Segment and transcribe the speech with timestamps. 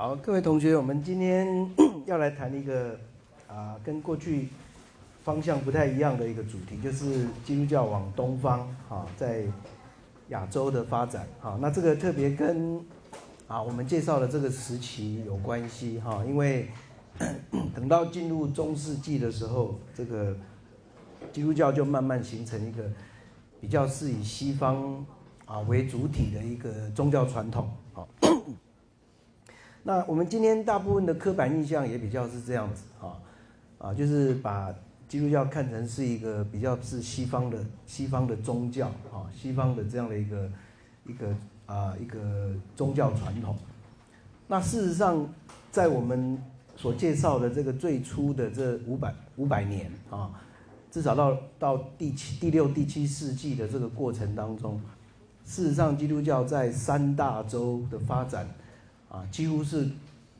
[0.00, 1.70] 好，各位同学，我们今天
[2.08, 2.98] 要来谈一个
[3.46, 4.48] 啊，跟过去
[5.22, 9.44] 方向不太一样的一个主题，就是基督教往东方啊，在
[10.30, 11.58] 亚洲的发展啊。
[11.60, 12.80] 那这个特别跟
[13.46, 16.70] 啊我们介绍的这个时期有关系哈，因为
[17.76, 20.34] 等到进入中世纪的时候，这个
[21.30, 22.84] 基督教就慢慢形成一个
[23.60, 25.04] 比较是以西方
[25.44, 28.00] 啊为主体的一个宗教传统啊。
[29.82, 33.16] 那我们今天大部分的刻板印象也比较是这样子啊，
[33.78, 34.72] 啊，就是把
[35.08, 40.50] 基督教看成是一个比较是西方的西方的宗教啊，西方的这样的一个
[41.06, 41.34] 一个
[41.64, 43.56] 啊一个宗教传统。
[44.46, 45.26] 那事实上，
[45.72, 46.38] 在我们
[46.76, 50.30] 所介绍的这个最初的这五百五百年啊，
[50.90, 54.78] 至少到到第七第六第七世纪的这个过程当中，
[55.46, 58.46] 事实上基督教在三大洲的发展。
[59.10, 59.90] 啊，几乎是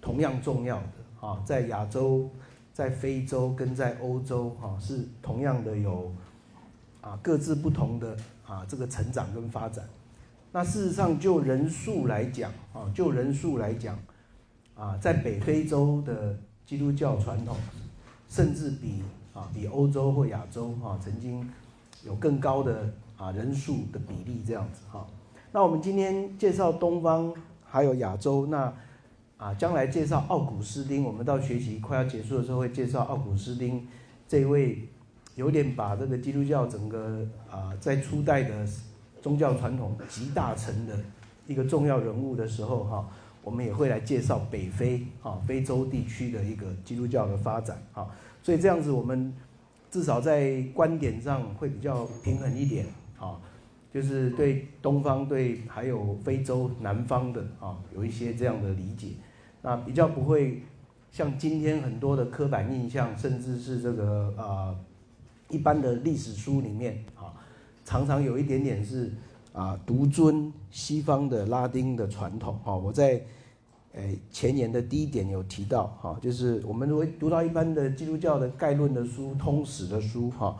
[0.01, 2.30] 同样重要的啊，在亚洲、
[2.73, 6.13] 在非洲跟在欧洲哈，是同样的有
[7.01, 9.85] 啊各自不同的啊这个成长跟发展。
[10.52, 13.98] 那事实上就人数来讲啊，就人数来讲
[14.76, 17.57] 啊，在北非洲的基督教传统，
[18.29, 19.02] 甚至比
[19.35, 21.45] 啊比欧洲或亚洲哈曾经
[22.04, 25.04] 有更高的啊人数的比例这样子哈。
[25.51, 27.35] 那我们今天介绍东方。
[27.71, 28.73] 还有亚洲，那
[29.37, 33.87] 啊，将来介绍奥古斯丁，我们到学习快要结束的时候会介绍奥古斯丁
[34.29, 34.88] 这位
[35.37, 38.66] 有点把这个基督教整个啊在初代的
[39.23, 40.98] 宗教传统集大成的
[41.46, 43.09] 一个重要人物的时候哈，
[43.43, 48.09] 我们也会来介绍北非啊非洲地区的一个基督教的发展啊，
[48.43, 49.32] 所以这样子我们
[49.91, 52.85] 至少在观点上会比较平衡一点
[53.18, 53.41] 啊。
[53.93, 59.09] 就是对东方对还有非洲南方的啊有一些这样的理解，
[59.63, 60.63] 那比较不会
[61.10, 64.76] 像今天很多的刻板印象，甚至是这个啊
[65.48, 67.34] 一般的历史书里面啊，
[67.84, 69.12] 常常有一点点是
[69.53, 72.76] 啊独尊西方的拉丁的传统哈。
[72.76, 73.20] 我在
[73.94, 80.56] 诶前言的第一点有提到哈，就是我们如果读到一般的基督教的概论的书、通史的书哈。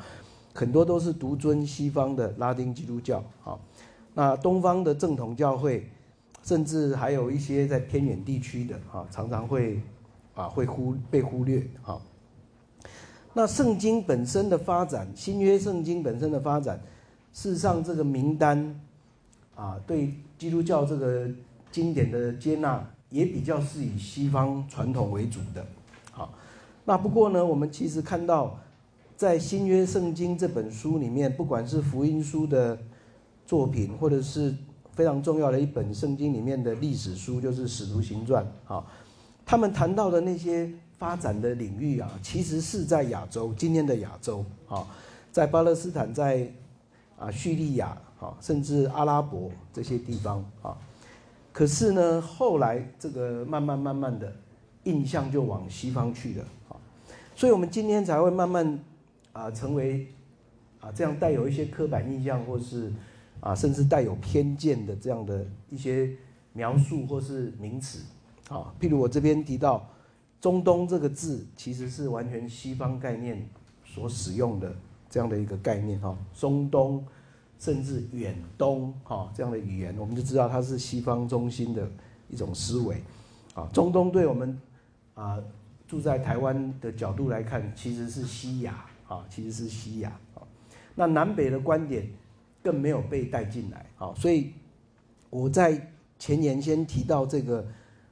[0.53, 3.57] 很多都是独尊西方的拉丁基督教，啊，
[4.15, 5.89] 那东方的正统教会，
[6.43, 9.81] 甚至还有一些在偏远地区的，啊，常常会，
[10.35, 12.01] 啊，会忽被忽略，啊。
[13.33, 16.81] 那圣经本身的发展，新约圣经本身的发展，
[17.33, 18.81] 事实上这个名单，
[19.55, 21.29] 啊，对基督教这个
[21.71, 25.65] 经典的接纳，也比较是以西方传统为主的，
[26.11, 26.29] 好。
[26.85, 28.59] 那不过呢，我们其实看到。
[29.21, 32.79] 在新约圣经这本书里面，不管是福音书的
[33.45, 34.55] 作品，或者是
[34.95, 38.43] 非常重要的一本圣经里面的历史书，就是《使徒行传》
[38.75, 38.83] 啊，
[39.45, 44.87] 他们谈到的那些发展的领域啊，其实是在亚洲，今天的亚洲啊，
[45.31, 46.51] 在巴勒斯坦，在
[47.19, 47.89] 啊叙利亚
[48.19, 50.75] 啊，甚至阿拉伯这些地方啊，
[51.53, 54.33] 可是呢，后来这个慢慢慢慢的
[54.85, 56.77] 印象就往西方去了啊，
[57.37, 58.83] 所以我们今天才会慢慢。
[59.33, 60.09] 啊，成为
[60.81, 62.93] 啊这样带有一些刻板印象，或是
[63.41, 66.11] 啊甚至带有偏见的这样的一些
[66.53, 68.05] 描述或是名词
[68.49, 69.89] 啊，譬如我这边提到
[70.41, 73.49] “中东”这个字，其实是完全西方概念
[73.85, 74.75] 所使用的
[75.09, 77.05] 这样的一个概念哈，中东
[77.59, 81.89] 甚至远东哈这样的语言，我们就知道它是西方中心的
[82.29, 83.01] 一种思维
[83.55, 83.69] 啊。
[83.73, 84.61] 中东对我们
[85.15, 85.39] 啊
[85.87, 88.87] 住在台湾的角度来看，其实是西亚。
[89.11, 90.47] 啊，其实是西亚啊，
[90.95, 92.09] 那南北的观点
[92.63, 94.53] 更没有被带进来啊，所以
[95.31, 97.67] 我在前言先提到这个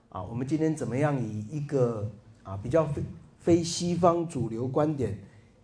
[0.08, 2.10] 啊，我们今天怎么样以一个
[2.42, 3.02] 啊比较非
[3.38, 5.16] 非西方主流观点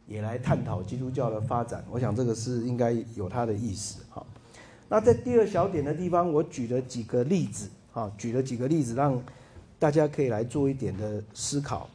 [0.06, 4.25] 也来探讨基督教的发展，我想这个是应该有它的意思哈。
[4.89, 9.21] 那在第二小点的地方，我举了几个例子啊，举了几个例子让
[9.81, 11.91] 大家可以来做一点的思考。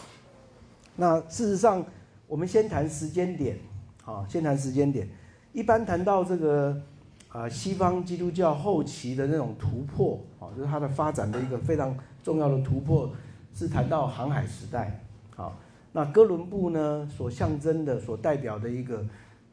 [0.97, 1.85] 那事实上。
[2.29, 3.57] 我们先谈时间点，
[4.05, 5.09] 啊，先谈时间点。
[5.51, 6.79] 一般谈到这个
[7.27, 13.09] 啊，西方基督教后期的那种突破，啊，就是它的发展的一个非常重要的突破，
[13.55, 15.01] 是谈到航海时代，
[15.35, 15.51] 啊，
[15.91, 19.03] 那哥伦布呢所象征的、所代表的一个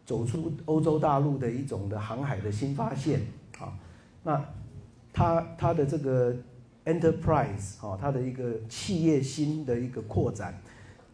[0.05, 3.23] 走出欧洲大陆的一种的航海的新发现，
[3.58, 3.73] 啊，
[4.23, 4.44] 那
[5.14, 6.37] 他他的这个
[6.84, 10.61] enterprise，啊，他的一个企业新的一个扩展，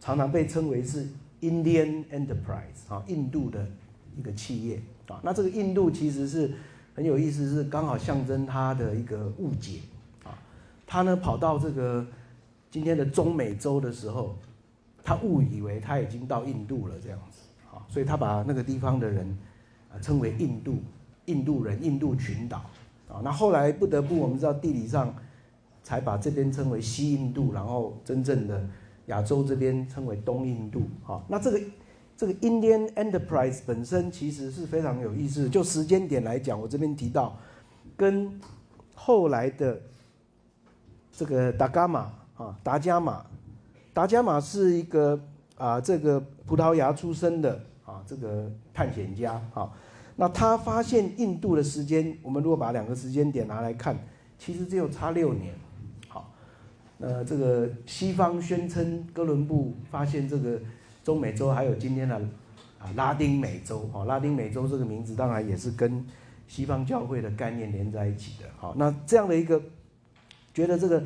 [0.01, 1.07] 常常被称为是。
[1.43, 3.67] Indian Enterprise 啊，印度的
[4.17, 4.81] 一个企业。
[5.07, 6.49] 啊，那这个印度其实是
[6.95, 9.81] 很有意思，是刚好象征它的一个误解。
[10.23, 10.31] 啊。
[10.87, 12.05] 他呢跑到这个
[12.71, 14.35] 今天的中美洲的时候，
[15.03, 19.37] 他误以为他已经到印度了这样子，啊，所以他把那个地方的人
[19.91, 20.77] 啊称为印度
[21.25, 22.57] 印度人印度群岛，
[23.09, 25.13] 啊，那后来不得不我们知道地理上
[25.83, 28.65] 才把这边称为西印度，然后真正的
[29.07, 31.59] 亚洲这边称为东印度，啊，那这个
[32.15, 37.37] 这个 Indian Enterprise 本身其实是非常有意思，就时间点来讲，我这边提到
[37.97, 38.39] 跟
[38.95, 39.81] 后来的
[41.11, 43.25] 这个达伽马啊，达伽马，
[43.93, 45.19] 达伽马是一个
[45.57, 49.69] 啊，这个葡萄牙出生的啊，这个探险家啊。
[50.15, 53.97] 那他发现印度的时间，我们如果把两个时间点拿来看，
[54.37, 55.53] 其实只有差六年。
[56.99, 60.59] 呃，这个西方宣称哥伦布发现这个
[61.03, 62.15] 中美洲，还有今天的
[62.79, 66.05] 啊拉丁美洲哦，拉丁美洲这个名字当然也是跟
[66.47, 68.49] 西方教会的概念连在一起的。
[68.57, 69.61] 好，那这样的一个
[70.53, 71.03] 觉得这个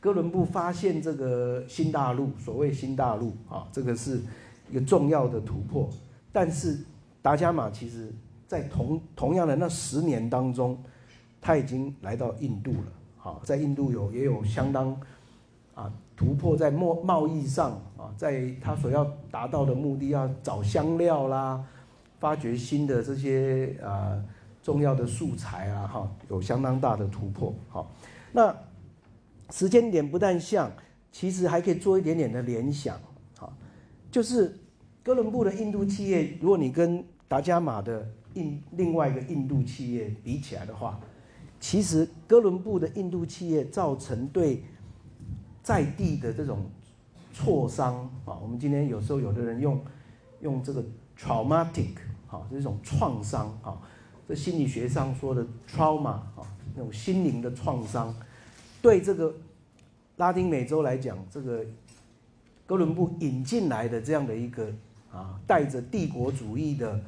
[0.00, 4.20] 哥伦布发现这个新大陆，所谓新大陆啊，这个是
[4.70, 5.90] 一个重要的突破，
[6.32, 6.78] 但是。
[7.24, 8.12] 达伽马其实，
[8.48, 10.76] 在同同样的那十年当中，
[11.40, 12.92] 他已经来到印度了。
[13.24, 15.00] 好，在印度有也有相当
[15.76, 21.64] 啊突破，在贸贸易上啊，在他所要达到的目的，要找香料啦，
[22.18, 24.20] 发掘新的这些啊
[24.60, 27.54] 重要的素材啊，哈，有相当大的突破。
[27.68, 27.92] 好，
[28.32, 28.52] 那
[29.50, 30.68] 时间点不但像，
[31.12, 32.98] 其实还可以做一点点的联想。
[33.38, 33.52] 好，
[34.10, 34.58] 就是
[35.04, 38.04] 哥伦布的印度企业，如果你跟达伽马的
[38.34, 40.98] 印另外一个印度企业比起来的话，
[41.62, 44.64] 其实哥伦布的印度企业造成对
[45.62, 46.68] 在地的这种
[47.32, 47.94] 挫伤
[48.24, 49.80] 啊，我们今天有时候有的人用
[50.40, 50.84] 用这个
[51.16, 51.94] traumatic
[52.28, 53.80] 啊，这种创伤啊，
[54.26, 56.42] 这心理学上说的 trauma 啊，
[56.74, 58.12] 那种心灵的创伤，
[58.82, 59.32] 对这个
[60.16, 61.64] 拉丁美洲来讲，这个
[62.66, 64.66] 哥伦布引进来的这样的一个
[65.12, 67.00] 啊，带着帝国主义的。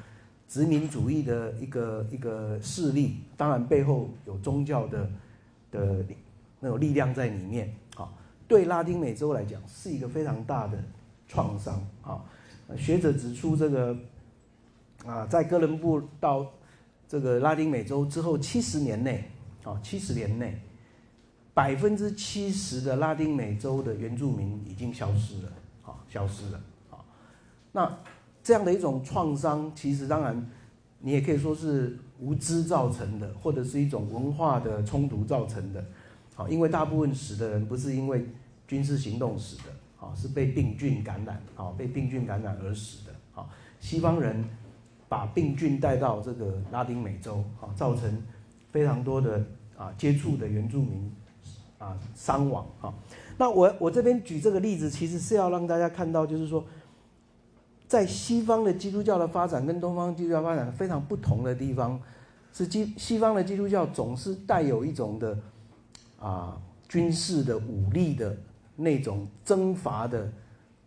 [0.49, 5.11] 殖民主义的一个一个势力，当然背后有宗教的
[5.71, 6.05] 的
[6.61, 8.09] 那种力量在里面啊。
[8.47, 10.79] 对拉丁美洲来讲，是一个非常大的
[11.27, 12.23] 创伤啊。
[12.77, 13.97] 学者指出，这个
[15.05, 16.47] 啊，在哥伦布到
[17.09, 19.31] 这个拉丁美洲之后七十年内
[19.65, 20.61] 啊，七十年内，
[21.53, 25.53] 百分之七十的拉丁美洲的原住民已经消失了
[25.85, 26.97] 啊，消失了啊。
[27.73, 27.99] 那
[28.45, 30.47] 这样的一种创伤，其实当然，
[31.01, 35.83] 你也可以说是无知造成的，或者是一种文化的冲突造成的。
[36.35, 38.27] 好，因为大部分死的人不是因为
[38.69, 39.63] 军事行动死的，
[39.97, 43.13] 好，是被病菌感染，好，被病菌感染而死的。
[43.33, 43.49] 好，
[43.81, 44.45] 西方人
[45.09, 48.23] 把病菌带到这个拉丁美洲，好，造成
[48.71, 49.43] 非常多的
[49.75, 51.11] 啊接触的原住民
[51.79, 52.67] 啊伤亡。
[52.79, 52.93] 好，
[53.39, 56.63] 那我我这边举这个例子，其实是要让大家看到，就是说。
[57.87, 62.01] 在西方的基督教的发展跟东方基督教发展非常不同的地方，
[62.53, 65.39] 是基西方的基督教总是带有一种的
[66.19, 68.37] 啊军事的武力的
[68.75, 70.33] 那种征伐的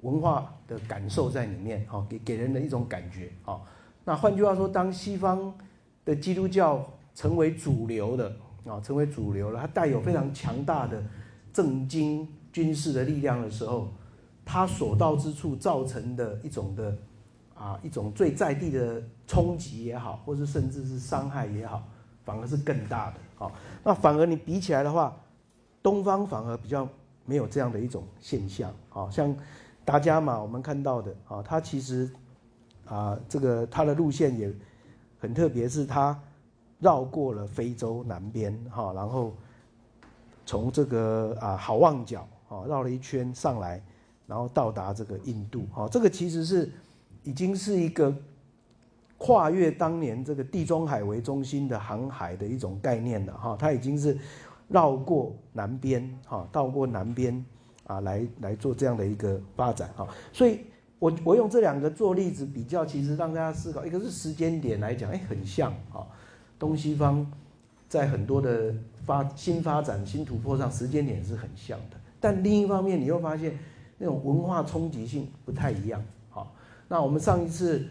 [0.02, 3.66] 文化的感受在里面，好给给人的一种感觉，好。
[4.04, 5.54] 那换句话说，当西方
[6.04, 8.36] 的基督教成为主流的
[8.66, 11.02] 啊，成为主流了，它带有非常强大的
[11.54, 13.88] 政经军事的力量的时候。
[14.50, 16.98] 它所到之处造成的一种的
[17.54, 21.84] 啊一种最在地的冲击也好，或是甚至是伤害也好，
[22.24, 23.18] 反而是更大的。
[23.36, 23.52] 好，
[23.84, 25.14] 那反而你比起来的话，
[25.84, 26.88] 东方反而比较
[27.26, 28.74] 没有这样的一种现象。
[28.88, 29.36] 好像
[29.84, 32.10] 达伽马我们看到的啊，它其实
[32.86, 34.50] 啊这个它的路线也
[35.20, 36.18] 很特别，是它
[36.80, 39.34] 绕过了非洲南边哈，然后
[40.46, 43.84] 从这个啊好望角啊绕了一圈上来。
[44.28, 46.70] 然后到达这个印度，哈，这个其实是
[47.24, 48.14] 已经是一个
[49.18, 54.18] 跨越当年这个地中海为中心的航海的一种概念了，哈，它已经是
[54.68, 57.44] 绕过南边，哈，到过南边
[57.86, 60.60] 啊，来来做这样的一个发展，哈，所以
[61.00, 66.06] 我我用这两个做例子比较，其实让大家思考，一个是时间点来讲，哎，很像，哈，
[66.60, 67.26] 东西方
[67.88, 73.58] 在很多的发新发展、新突破上，时间点是很像的，但另一方面，你又发现。
[73.98, 76.54] 那种文化冲击性不太一样，好，
[76.88, 77.84] 那我们上一次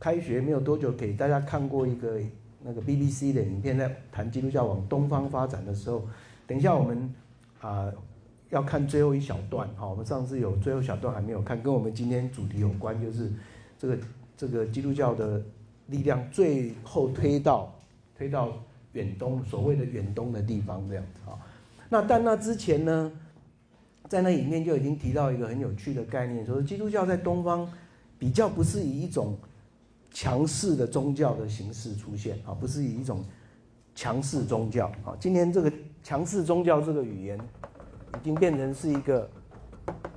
[0.00, 2.18] 开学没有多久，给大家看过一个
[2.62, 6.02] 那个 BBC 的影片，在谈基督教往东方发展的时候，
[6.46, 7.14] 等一下我们
[7.60, 7.92] 啊
[8.48, 13.30] 要看最后一小段，好，我们上次有最后小段还没有看，跟我们今天主题有关，就是
[13.78, 13.98] 这个
[14.36, 15.42] 这个基督教的
[15.88, 17.70] 力量最后推到
[18.16, 18.52] 推到
[18.92, 21.36] 远东所谓的远东的地方这样子啊，
[21.90, 23.12] 那但那之前呢？
[24.12, 27.66] 在那里面就已经提到一个很有趣的概念，说基督教在东方
[28.18, 29.38] 比较不是以一种
[30.10, 33.24] 强势的宗教的形式出现啊，不是以一种
[33.94, 35.16] 强势宗教啊。
[35.18, 37.38] 今天这个强势宗教这个语言
[38.20, 39.26] 已经变成是一个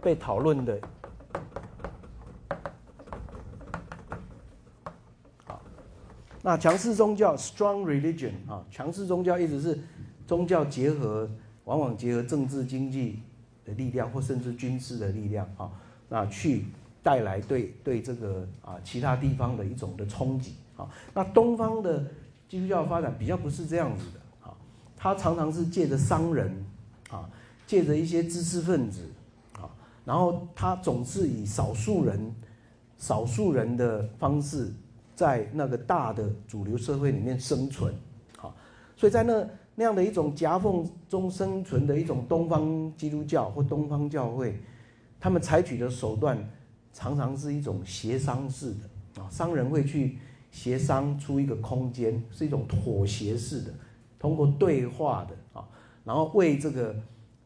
[0.01, 0.77] 被讨论的。
[6.41, 9.79] 那强势宗教 （strong religion） 啊，强势宗教一直是
[10.27, 11.29] 宗教结合，
[11.63, 13.21] 往往结合政治经济
[13.65, 15.71] 的力量，或甚至军事的力量啊，
[16.07, 16.65] 那去
[17.03, 20.89] 带来对对这个啊其他地方的一种的冲击啊。
[21.13, 22.05] 那东方的
[22.47, 24.55] 基督教发展比较不是这样子的啊，
[24.95, 26.65] 它常常是借着商人
[27.09, 27.29] 啊，
[27.67, 29.01] 借着一些知识分子
[29.53, 29.67] 啊，
[30.05, 32.33] 然后它总是以少数人、
[32.97, 34.71] 少数人的方式。
[35.15, 37.95] 在那个大的主流社会里面生存，
[38.41, 38.51] 啊，
[38.97, 44.57] 所以在那那样的一种夹缝中生存的一种东方基督教或东方教会，
[45.19, 46.37] 他们采取的手段
[46.93, 50.17] 常常是一种协商式的啊，商人会去
[50.51, 53.73] 协商出一个空间，是一种妥协式的，
[54.17, 55.67] 通过对话的啊，
[56.03, 56.95] 然后为这个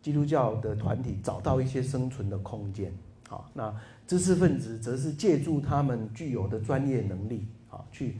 [0.02, 2.94] 基督教的团体找到一些生存的空间，
[3.28, 3.74] 好，那
[4.08, 7.48] 知识分子则是借助他们具有的专业能力。
[7.72, 8.18] 啊，去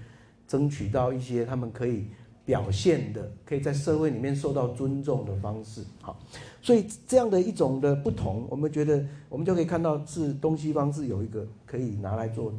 [0.48, 2.06] 争取到一些他们可以
[2.50, 5.84] 表现的，可以在社会里面受到尊重的方式。
[6.02, 6.18] 好，
[6.64, 12.52] 所以这样的一种的不同，我们觉得我们就可以看到是东西方是有一个可以拿来做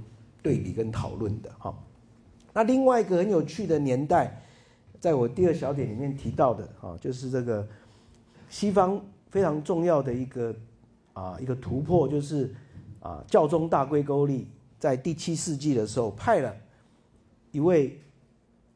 [0.45, 1.51] 对比跟讨论的。
[1.59, 1.85] 好，
[2.53, 4.41] 那另外一个很有趣的年代，
[5.01, 7.67] 在我第二小点里面提到的，啊，就是这个
[8.49, 10.55] 西方非常重要的一个
[11.15, 12.55] 啊一个突破，就是
[13.01, 14.47] 啊教宗大归勾利
[14.79, 16.55] 在第七世纪的时候派了。
[17.51, 17.99] 一位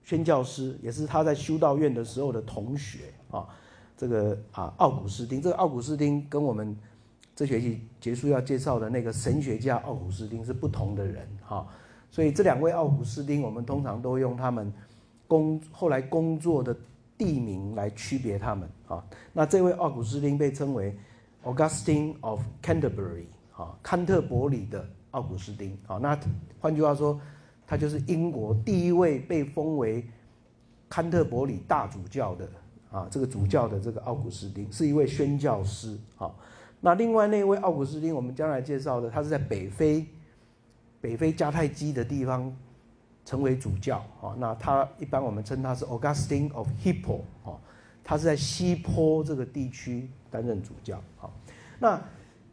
[0.04, 3.48] 宣教师，也是他在修道院的时候的同学啊，
[3.96, 6.76] 这个啊奥古斯丁，这个奥古斯丁跟我们
[7.34, 11.66] 这学期结束要介绍的那个神学家奥古斯丁是不同的人哈，
[12.10, 14.70] 所以这两位奥古斯丁，我们通常都用他们
[15.26, 16.76] 工后来工作的
[17.16, 19.02] 地名来区别他们啊。
[19.32, 20.94] 那这位奥古斯丁被称为
[21.44, 23.24] Augustine of Canterbury
[23.56, 25.96] 啊，坎特伯里的奥古斯丁啊。
[25.96, 26.20] 那
[26.60, 27.18] 换句话说。
[27.66, 30.04] 他就是英国第一位被封为
[30.88, 32.48] 坎特伯里大主教的
[32.90, 36.30] 啊，这个主教的这个奥古斯丁是一位宣教师啊。
[36.80, 40.06] 那另外那位奥古斯丁，我们将来介绍的，他是在北非
[41.00, 42.54] 北非迦太基的地方
[43.24, 44.36] 成为主教啊。
[44.38, 47.56] 那他一般我们称他是 Augustine of Hippo 啊，
[48.04, 51.30] 他是在西坡这个地区担任主教啊。
[51.78, 52.00] 那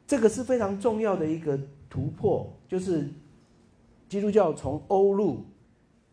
[0.08, 3.10] 这个是非常重要的一个突破，就是。
[4.12, 5.42] 基督教从欧陆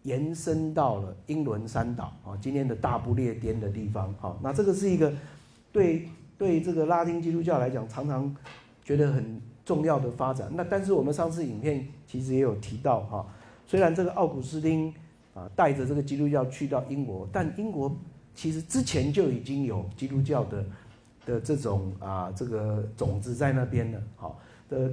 [0.05, 4.14] 延伸到了英伦三岛啊，今天的大不列颠的地方。
[4.21, 5.12] 好，那这个是一个
[5.73, 8.33] 对对这个拉丁基督教来讲，常常
[8.85, 10.49] 觉得很重要的发展。
[10.55, 13.26] 那但是我们上次影片其实也有提到哈，
[13.67, 14.95] 虽然这个奥古斯丁
[15.35, 17.93] 啊带着这个基督教去到英国，但英国
[18.33, 20.64] 其实之前就已经有基督教的
[21.26, 24.00] 的这种啊这个种子在那边了。
[24.14, 24.38] 好，
[24.69, 24.88] 的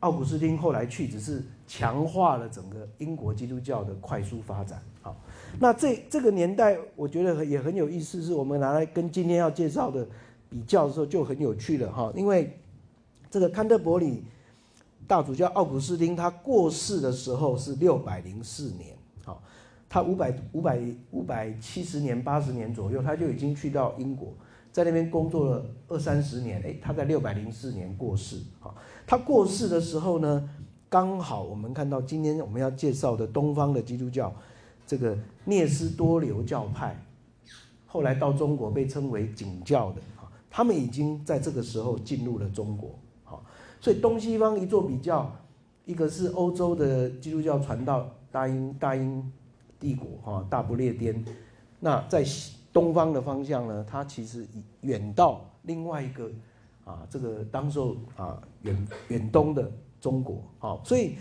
[0.00, 1.42] 奥古斯丁后来去只是。
[1.70, 4.82] 强化了整个英国基督教的快速发展。
[5.02, 5.14] 好，
[5.60, 10.08] 那这这个年代，我觉得也很有意思，是我们拿来跟今天要介绍的
[10.48, 12.10] 比较的时候就很有趣了哈。
[12.16, 12.58] 因为
[13.30, 14.24] 这个坎特伯里
[15.06, 19.42] 大主教奥古斯丁他过世的时候是六百零四年，好，
[19.86, 24.32] 他五百五百五百七十年八十年左右，他就已经去到英国，
[24.72, 26.62] 在那边工作了二三十年。
[26.62, 28.38] 诶，他在六百零四年过世。
[28.58, 28.74] 好，
[29.08, 30.48] 他过世的时候呢？
[30.90, 34.32] 刚好我们看到今天我们要介绍的东方的基督教，
[34.86, 36.98] 这个聂斯多流教派，
[37.86, 42.90] 后来到中国被称为景教的啊，他们已经在这个时候进入了中国，
[43.24, 43.44] 好，
[43.82, 45.30] 所以东西方一做比较，
[45.84, 49.30] 一个是欧洲的基督教传到大英大英
[49.78, 51.22] 帝国哈大不列颠，
[51.80, 52.24] 那在
[52.72, 54.46] 东方的方向呢，它其实
[54.80, 56.30] 远到另外一个
[56.86, 59.70] 啊这个当时候啊远远东的。
[60.00, 61.16] 中国，好，所以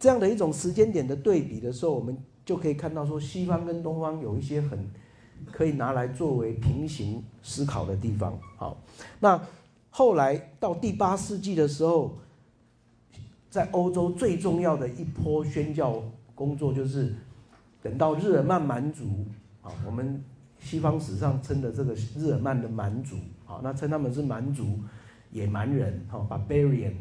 [0.00, 4.84] 这样的一种时间点的对比的时候，我们就可以看到说，西方跟东方有一些很
[5.52, 8.36] 可以拿来作为平行思考的地方。
[8.56, 8.82] 好，
[9.20, 9.40] 那
[9.90, 12.18] 后来到第八世纪的时候，
[13.48, 16.02] 在欧洲最重要的一波宣教
[16.34, 17.14] 工作，就是
[17.80, 19.04] 等到日耳曼蛮族
[19.62, 20.20] 啊，我们
[20.58, 23.14] 西方史上称的这个日耳曼的蛮族，
[23.46, 24.80] 啊，那称他们是蛮族
[25.36, 26.94] 野蛮人，哈，barbarian。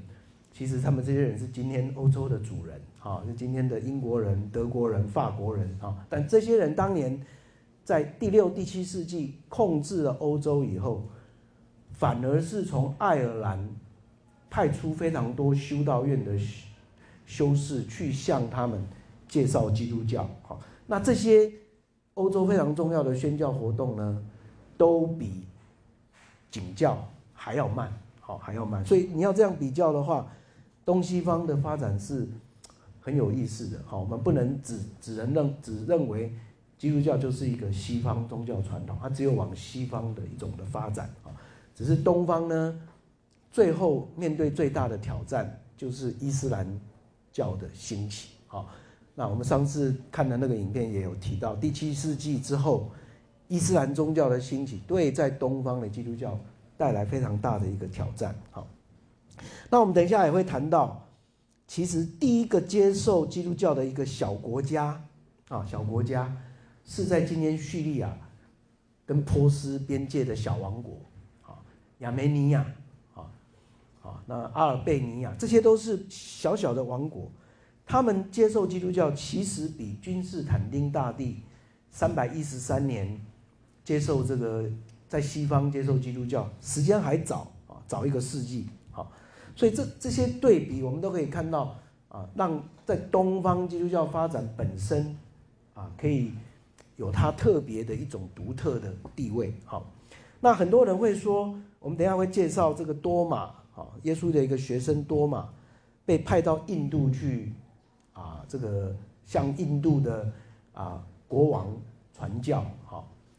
[0.52, 5.96] 其实他们这些人是今天欧洲的主人，哈，是今天的英国人、德国人、法国人，哈。
[6.10, 7.18] 但这些人当年
[7.86, 11.04] 在第六、第七世纪控制了欧洲以后，
[11.92, 13.70] 反而是从爱尔兰
[14.50, 16.38] 派出非常多修道院的
[17.26, 18.82] 修士去向他们
[19.30, 20.30] 介绍基督教。
[20.44, 21.50] 好，那这些
[22.16, 24.24] 欧洲非常重要的宣教活动呢，
[24.78, 25.44] 都比
[26.50, 27.92] 景教还要慢，
[28.26, 28.84] 好还要慢。
[28.84, 30.28] 所以你要这样比较的话，
[30.84, 32.28] 东西方的发展是
[33.00, 33.80] 很有意思的。
[33.86, 36.34] 好，我们不能只只能认只认为
[36.78, 41.30] 基督教就是一个西方宗教传统，它只有往西方的一种的发展啊。
[41.76, 42.82] 只是东方呢。
[43.52, 46.68] 最后面对最大的挑战就是伊斯兰
[47.32, 48.32] 教的兴起。
[48.48, 48.68] 好，
[49.16, 52.92] 那我们上次看的那个影片也有提到，第七世纪之后，
[53.48, 56.38] 伊斯兰宗教的兴起对在东方的基督教
[56.78, 58.36] 带来非常大的一个挑战。
[58.52, 58.68] 好，
[59.70, 61.08] 那我们等一下也会谈到，
[61.68, 65.02] 其实第一个接受基督教的一个小国家
[65.50, 66.36] 啊，小国家
[66.86, 68.18] 是在今天叙利亚
[69.06, 70.98] 跟波斯边界的小王国，
[71.44, 71.58] 啊，
[72.00, 72.66] 亚美尼亚。
[73.14, 73.26] 啊，
[74.02, 77.32] 啊那阿尔贝尼亚这些都是小小的王国，
[77.86, 81.42] 他们接受基督教其实比君士坦丁大帝
[81.90, 83.20] 三百一十三年
[83.84, 84.70] 接受这个
[85.08, 88.68] 在西方接受基督教时间还早啊，早一个世纪。
[88.92, 89.12] 好，
[89.56, 91.76] 所以这这些对比我们都可以看到
[92.10, 95.18] 啊，让在东方基督教发展本身
[95.74, 96.32] 啊，可以
[96.96, 99.54] 有它特别的一种独特的地位。
[99.66, 99.86] 好，
[100.40, 103.52] 那很多人会说，我们等下会介绍这个多马。
[103.76, 105.50] 啊，耶稣的一个学生多马
[106.06, 107.52] 被派到印度去，
[108.14, 108.96] 啊，这个
[109.26, 110.32] 向印度的
[110.72, 111.68] 啊国王
[112.14, 112.66] 传教。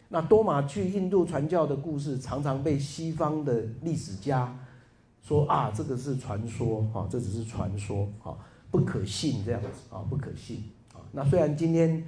[0.09, 4.57] 那多马去印度传教的故事，常常被西方的历史家
[5.23, 8.37] 说啊，这个是传说，啊，这只是传说，啊，
[8.71, 10.65] 不可信这样子，啊，不可信。
[10.95, 12.03] 啊，那虽然今天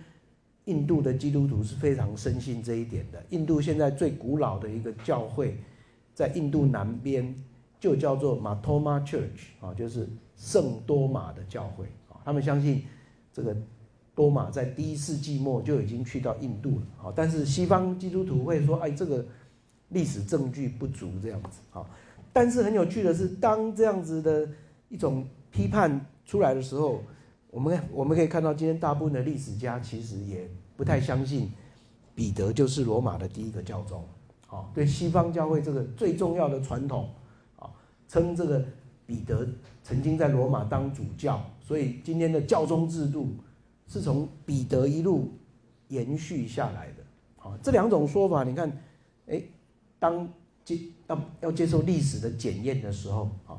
[0.67, 5.57] 印度的基督徒是非常深信这一点的，印度现在最古老的一个教会
[6.15, 7.35] 在印度南边。
[7.81, 12.19] 就叫做马托马 Church 啊，就是圣多马的教会啊。
[12.25, 12.83] 他们相信
[13.33, 13.57] 这个
[14.19, 17.13] 多马在第一世纪末就已经去到印度了啊。
[17.15, 19.25] 但是西方基督徒会说，哎，这个
[19.91, 21.87] 历史证据不足这样子啊。
[22.33, 24.49] 但是很有趣的是，当这样子的
[24.89, 27.01] 一种批判出来的时候，
[27.53, 31.53] 我们我们可以看到，今天大部分的历史家其实也不太相信
[32.17, 34.05] 彼得就是罗马的第一个教宗。
[34.49, 37.09] 好，对西方教会这个最重要的传统。
[38.11, 38.65] 称这个
[39.05, 39.47] 彼得
[39.83, 43.37] 曾经在罗马当主教，所以今天的教宗制度
[43.89, 45.33] 是从彼得一路
[45.89, 47.03] 延续下来的。
[47.37, 48.71] 好，这两种说法，你看，
[49.27, 49.43] 哎，
[49.99, 50.29] 当
[50.65, 53.59] 接要要接受历史的检验的时候，啊，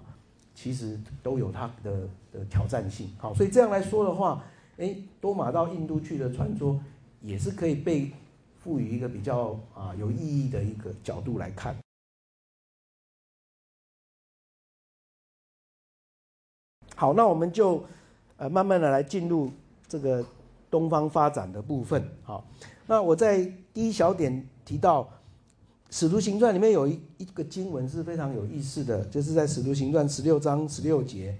[0.54, 3.10] 其实都有它的的挑战性。
[3.18, 4.44] 好，所以这样来说的话，
[4.78, 6.80] 哎，多马到印度去的传说，
[7.22, 8.12] 也是可以被
[8.60, 11.76] 赋予一个比较啊有意义的一个角度来看。
[16.96, 17.84] 好，那我们就
[18.36, 19.50] 呃慢慢的来进入
[19.90, 20.24] 这个
[20.72, 22.02] 东方发展的部分。
[22.24, 22.46] 好，
[22.88, 25.04] 那我在第一小点提到
[25.90, 31.36] 《使徒行传》里面有一一个经文是非常有意思的，就是在《使徒行传》十六章十六节，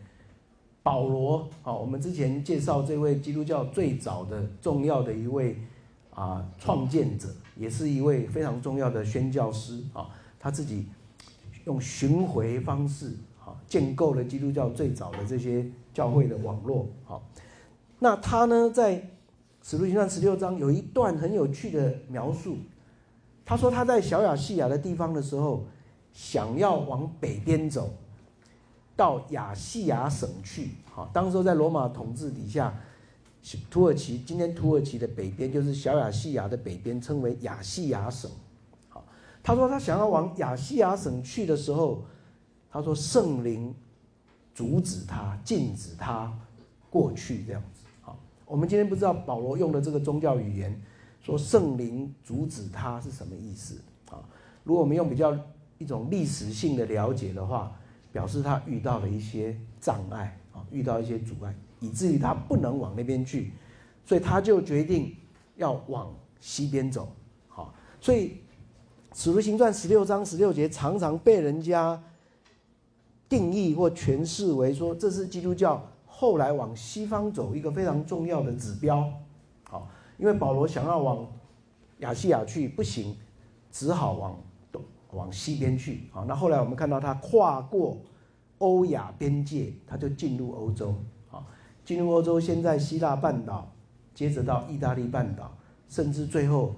[0.84, 5.56] 保罗，好，我们之前介绍这位基督教最早的重要的一位
[6.10, 10.10] 啊创建者，也是一位非常重要的宣教师啊，
[10.40, 10.88] 他自己
[11.66, 13.16] 用巡回方式。
[13.68, 16.86] 建构了基督教最早的这些教会的网络。
[17.04, 17.24] 好，
[18.00, 19.10] 那他呢，在
[19.62, 22.58] 使徒行传十六章有一段很有趣的描述。
[23.46, 25.66] 他说他在小亚细亚的地方的时候，
[26.14, 27.94] 想要往北边走，
[28.96, 30.72] 到亚细亚省去。
[30.92, 32.74] 好，当时在罗马统治底下，
[33.70, 38.30] 土耳其今天土耳其的北边就是小亚细亚的北边，称为亚细亚省。
[38.88, 39.04] 好，
[39.44, 42.04] 他说他想要往亚细亚省去的时候。
[42.72, 43.74] 他说：“圣灵
[44.54, 46.32] 阻止他，禁止他
[46.88, 47.79] 过去这样子。
[48.50, 50.82] 我们今天不知道保罗用的这个宗教语言，
[51.22, 54.18] 说圣灵阻止他是什么意思啊？
[54.64, 55.38] 如果我们用比较
[55.78, 57.72] 一种历史性的了解的话，
[58.12, 63.52] 表示他遇到了一些障碍啊，遇到一些阻碍，以至于他不能往那边去，
[64.04, 65.16] 所以他就决定
[65.56, 67.08] 要往西边走。
[67.48, 68.30] 好，所以
[69.14, 72.02] 《使徒行传》十六章十六节常常被人家。
[73.30, 75.88] 定义或诠释为说，这是基督教
[76.20, 79.10] 后来往西方走一个非常重要的指标。
[79.64, 81.26] 好，因为保罗想要往
[82.00, 83.16] 亚细亚去不行，
[83.72, 84.38] 只好往
[84.70, 86.10] 东往西边去。
[86.12, 87.98] 好，那后来我们看到他跨过
[88.58, 90.94] 欧亚边界，他就进入欧洲。
[91.30, 91.46] 好，
[91.86, 93.72] 进入欧洲，先在希腊半岛，
[94.14, 95.50] 接着到意大利半岛，
[95.88, 96.76] 甚至最后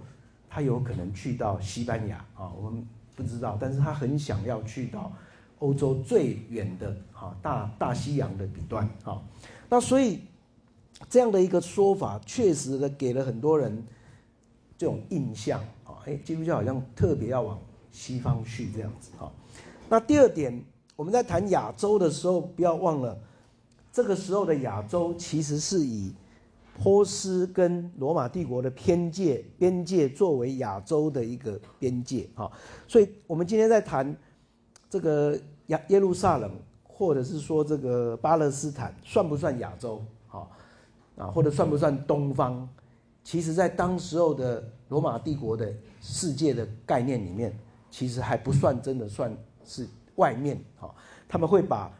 [0.47, 2.17] 他有可能去到西班牙。
[2.35, 5.11] 啊，我们不知道，但是他很想要去到。
[5.57, 9.21] 欧洲最远的啊大大西洋的彼端哈。
[9.69, 10.21] 那所以
[11.07, 13.85] 这样的一个说法，确实的给了很多人
[14.77, 17.59] 这种印象啊，哎，基督教好像特别要往
[17.91, 19.31] 西方去这样子哈。
[19.87, 20.61] 那第二点，
[20.95, 23.17] 我们在谈亚洲的时候，不要忘了，
[23.91, 26.13] 这个时候的亚洲其实是以
[26.81, 32.51] 波斯跟罗马帝国的边界边界作为亚洲的一个边界哈。
[32.87, 34.15] 所以我们今天在谈
[34.89, 36.51] 这个亚耶路撒冷。
[36.93, 40.01] 或者是说这个巴勒斯坦算不算亚洲？
[40.27, 40.47] 哈
[41.17, 42.67] 啊，或者算不算东方？
[43.23, 47.57] 其实，在当时候的罗马帝国的世界的概念里面，
[47.89, 50.59] 其实还不算真的算是外面。
[50.79, 50.93] 哈，
[51.27, 51.91] 他们会把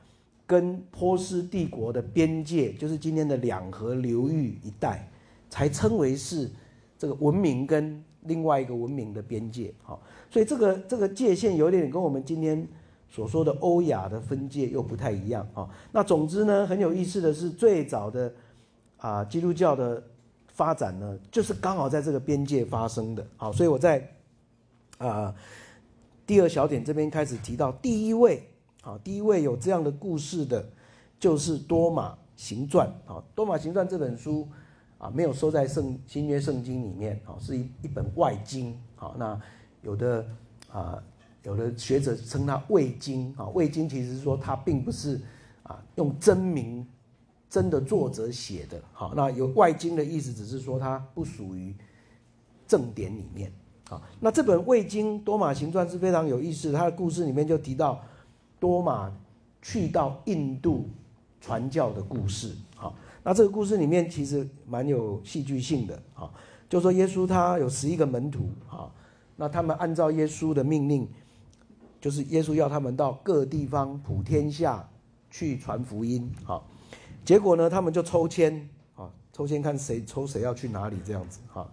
[0.48, 5.08] 跟波斯帝国的边界，就是今天的两河流域一带，
[5.50, 6.50] 才称为是
[6.98, 9.74] 这个文明跟另外一个文明的边界。
[9.84, 10.00] 哈，
[10.30, 12.68] 所以这个这个界限有点跟我们今天。
[13.12, 15.70] 所说的欧亚的分界又不太一样啊。
[15.92, 18.34] 那总之呢，很有意思的是，最早的
[18.96, 20.02] 啊基督教的
[20.48, 23.52] 发展呢，就是刚好在这个边界发生的啊。
[23.52, 24.10] 所以我在
[24.98, 25.36] 啊
[26.26, 28.42] 第二小点这边开始提到第一位
[28.82, 30.66] 啊，第一位有这样的故事的，
[31.20, 33.22] 就是多马行传啊。
[33.36, 34.48] 多马行传这本书
[34.98, 39.14] 啊，没有收在圣新约圣经里面啊，是一一本外经啊。
[39.18, 39.38] 那
[39.82, 40.26] 有的
[40.72, 41.04] 啊。
[41.44, 45.20] 有的学者称它未经啊，未经其实说它并不是
[45.64, 46.86] 啊用真名
[47.50, 51.76] 真的作者写的，好，那有外经的意思，只是说它不属于
[52.68, 53.52] 正典里面
[53.90, 54.02] 啊。
[54.20, 58.02] 那这本未经多马行传是非常有意思，它的故事里面就提到
[58.60, 59.12] 多马
[59.64, 60.88] 去到印度
[61.42, 66.32] 传教的故事，好，那这个故事里面其实蛮有戏剧性的啊，
[66.70, 68.88] 就说耶稣他有十一个门徒啊，
[69.36, 71.10] 那他们按照耶稣的命令。
[72.02, 74.90] 就是耶稣要他们到各地方普天下
[75.30, 76.62] 去传福音，哈，
[77.24, 81.70] 结果呢，他们就抽签，啊，抽签看谁抽谁要去哪里这样子，哈，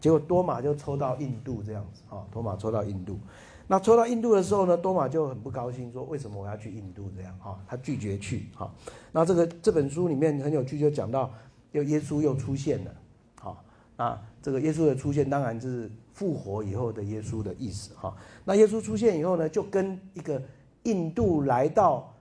[0.00, 3.20] 结果多马就抽到印度这样子，哈，多马抽到印度，
[3.66, 8.74] 那抽到印度的时候呢，多马就很不高兴，说为什么我要去印度这样，哈，他拒绝去，哈，
[9.12, 11.30] 那这个这本书里面很有趣，就讲到
[11.72, 12.94] 又耶稣又出现了，
[13.34, 13.62] 好，
[13.98, 15.90] 那这个耶稣的出现当然就是。
[16.18, 18.12] 复活以后的耶稣的意思哈，
[18.44, 20.42] 那耶稣出现以后呢，就跟一个
[20.82, 22.12] 印度来到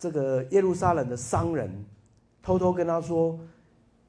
[0.00, 1.70] 这个耶路撒冷的商人，
[2.42, 3.38] 偷偷跟他说，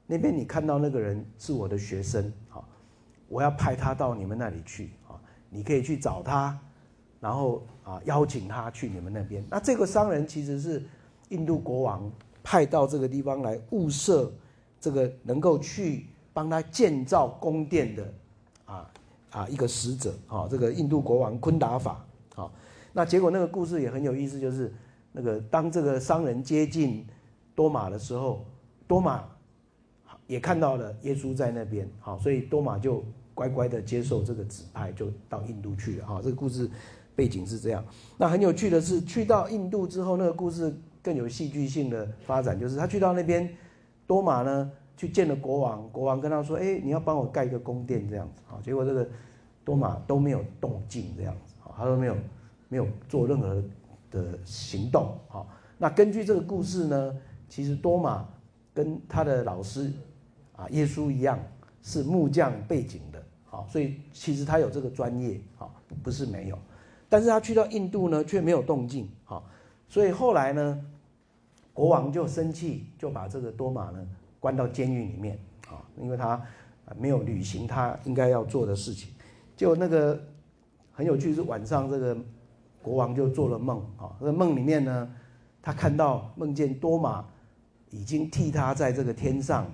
[0.08, 2.64] 那边你看到那个人是我的学生哈，
[3.28, 5.14] 我要派他到你们那里去啊，
[5.50, 6.58] 你可以去找他，
[7.20, 9.44] 然后啊邀请他去你们那边。
[9.48, 10.82] 那这个商人其实是
[11.28, 12.10] 印度国王
[12.42, 14.32] 派到这个地方来物色
[14.80, 18.12] 这个能够去帮他建造宫殿的
[19.30, 19.46] 啊。
[19.48, 22.50] 一个使者啊，这个印度国王昆达法啊，
[22.92, 24.72] 那结果那个故事也很有意思，就是
[25.12, 27.06] 那个当这个商人接近
[27.54, 28.44] 多马的时候，
[28.86, 29.24] 多马
[30.26, 36.20] 也看到了耶稣在那边，好，所以多马就乖乖的接受这个指派，就到印度去了哈。
[36.22, 36.70] 这个故事
[37.14, 37.84] 背景是这样。
[38.16, 43.48] 那很有趣的是，去到印度之后，那个故事更有戏剧性的发展，就是他去到那边，
[44.06, 44.70] 多马呢。
[44.98, 49.08] 去见了国王，国王跟他说：“哎，你要帮我盖一个宫殿这样子啊。”结果这个
[49.64, 52.16] 多马都没有动静这样子啊，他都没有
[52.68, 53.62] 没有做任何
[54.10, 55.46] 的行动啊。
[55.78, 57.16] 那根据这个故事呢，
[57.48, 58.26] 其实多马
[58.74, 59.92] 跟他的老师
[60.56, 61.38] 啊耶稣一样
[61.80, 65.70] 是木匠背景的啊，所以其实他有这个专业啊，
[66.02, 66.58] 不是没有。
[67.08, 69.40] 但是他去到印度呢，却没有动静啊，
[69.88, 70.84] 所以后来呢，
[71.72, 74.04] 国王就生气，就把这个多马呢。
[74.40, 76.40] 关到监狱里面啊，因为他
[76.96, 79.12] 没有履行他应该要做的事情。
[79.56, 80.20] 就那个
[80.92, 82.16] 很有趣，是晚上这个
[82.80, 85.10] 国王就做了梦啊，那梦里面呢，
[85.60, 87.24] 他看到梦见多马
[87.90, 89.66] 已经替他在这个天上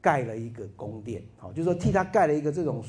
[0.00, 2.82] 盖了一个宫殿，好，就是说替他盖了一个这种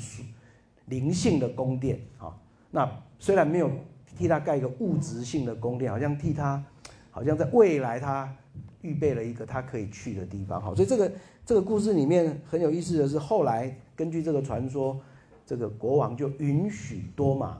[0.85, 2.37] 灵性的宫殿啊。
[2.69, 3.71] 那虽然没有
[4.17, 6.63] 替他盖一个物质性的宫殿，好像替他，
[7.09, 8.31] 好像在未来他。
[8.85, 11.11] 预备了一个他可以去的地方，好，所以这个
[11.43, 14.95] 这个故事里面很有意思的是，后来根据这个传说，
[15.45, 17.57] 这个国王就允许多马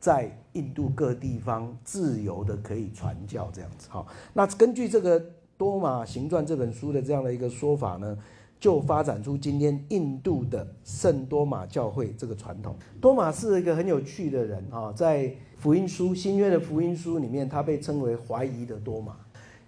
[0.00, 5.20] 在印度各地方自由的可以传教，这样子，好，那根据这个
[5.56, 8.18] 《多马行传》这本书的这样的一个说法呢，
[8.60, 12.76] 就发展出今天印度的圣多马教会这个传统。
[13.00, 19.16] 多马是一个很有趣的人啊，在福音书新约的福音书里面，他被称为怀疑的多马。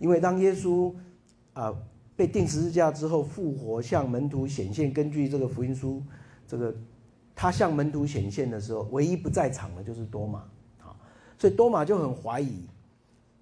[0.01, 0.93] 因为当耶稣
[1.53, 1.73] 啊
[2.17, 6.03] 被钉十字架之后复活，向门徒显现，根据这个福音书，
[6.49, 6.75] 这个
[7.35, 10.41] 他向门徒显现的时候，唯一不在场的就是多马
[10.81, 10.97] 啊，
[11.39, 12.67] 所以多马就很怀疑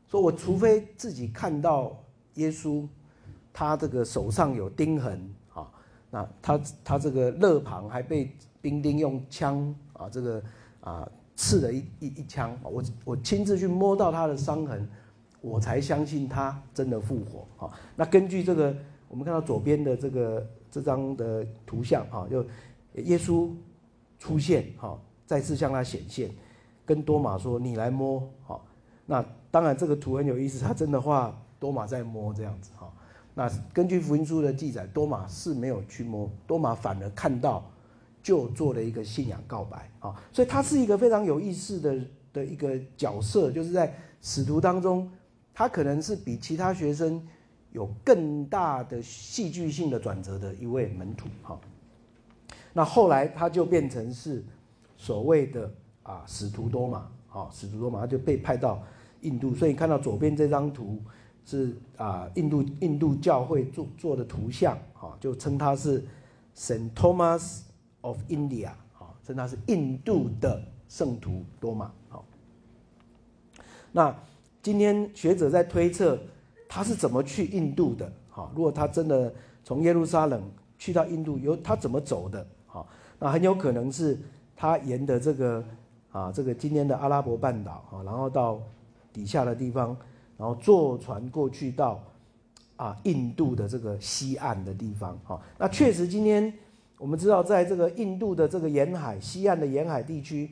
[0.06, 1.96] 说我除非自己看到
[2.34, 2.86] 耶稣，
[3.52, 5.70] 他这个手上有钉痕啊，
[6.10, 10.42] 那他他这个肋旁还被兵丁用枪啊这个
[10.80, 14.88] 啊刺了一一一枪，我我亲自去摸到他的伤痕，
[15.40, 17.72] 我才相信他真的复活啊。
[17.96, 18.74] 那根据这个
[19.08, 22.44] 我们看到左边的这个这张的图像啊，就
[23.02, 23.50] 耶稣
[24.18, 26.30] 出现哈，再次向他显现，
[26.84, 28.60] 跟多马说你来摸哈。
[29.06, 32.92] 那当然，这个图很有意思，他真的画多马在摸这样子哈。
[33.34, 37.64] 那根据福音书的记载，多马是没有去摸，多马反而看到，
[38.22, 40.14] 就做了一个信仰告白啊。
[40.32, 41.98] 所以他是一个非常有意思的
[42.34, 45.10] 的一个角色，就是在使徒当中，
[45.58, 47.20] 他可能是比其他学生
[47.72, 51.58] 有更大的戏剧性的转折的一位门徒哈。
[52.72, 54.44] 那后来他就变成是
[54.96, 55.68] 所谓的
[56.04, 58.80] 啊使徒多马啊，使徒多马他就被派到。
[59.22, 61.02] 印度，所以看到左边这张图
[61.44, 66.06] 是啊，印度印度教会做做的图像，哈，就称他是
[66.54, 67.62] Saint Thomas
[68.02, 72.24] of India，啊，称他是印度的圣徒多玛，好。
[73.90, 74.14] 那
[74.62, 76.18] 今天学者在推测
[76.68, 79.32] 他是怎么去印度的，哈，如果他真的
[79.64, 80.42] 从耶路撒冷
[80.78, 82.86] 去到印度，由他怎么走的，哈，
[83.18, 84.18] 那很有可能是
[84.56, 85.64] 他沿的这个
[86.12, 88.60] 啊，这个今天的阿拉伯半岛，哈，然后到。
[89.10, 89.96] 底下的地方，
[90.36, 92.00] 然后坐船过去到
[92.76, 96.52] 啊印度的这个西岸的地方，哈，那确实今天
[96.98, 100.50] 我们知道，在这个印度的这个沿海西岸的沿海地区，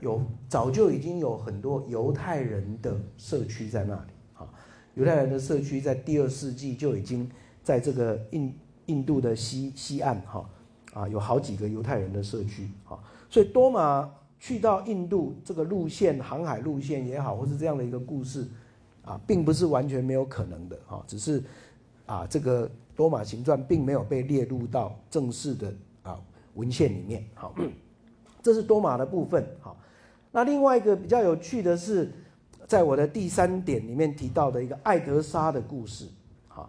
[0.00, 4.48] 有早就已经有很多犹太人的社区在那里，哈，
[4.94, 7.30] 犹太人的社区在第二世纪就已经
[7.62, 10.50] 在这个印印度的西西岸，哈，
[10.92, 14.10] 啊有好几个犹太人的社区，哈，所以多马。
[14.42, 18.48] 去到印度这个路线，航海路线也好，或是这样的一个故事，
[19.04, 21.44] 啊，并不是完全没有可能的哈，只是
[22.06, 26.18] 啊，这个多马行传并没有被列入到正式的啊
[26.54, 27.22] 文献里面。
[27.34, 27.54] 好，
[28.42, 29.46] 这是多马的部分。
[29.60, 29.76] 好，
[30.30, 32.10] 那另外一个比较有趣的是，
[32.66, 36.06] 在我的第三点里面提到的一个爱德莎的故事。
[36.48, 36.68] 啊，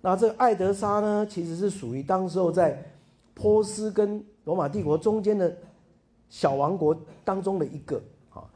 [0.00, 2.82] 那这爱德莎呢，其实是属于当时候在
[3.34, 5.56] 波斯跟罗马帝国中间的。
[6.32, 8.00] 小王国当中的一个，
[8.32, 8.46] 啊，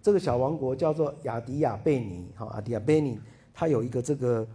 [0.00, 3.18] 这个小王国叫做亚迪亚贝尼，哈，亚迪亚贝尼，
[3.52, 4.46] 它有一个这个，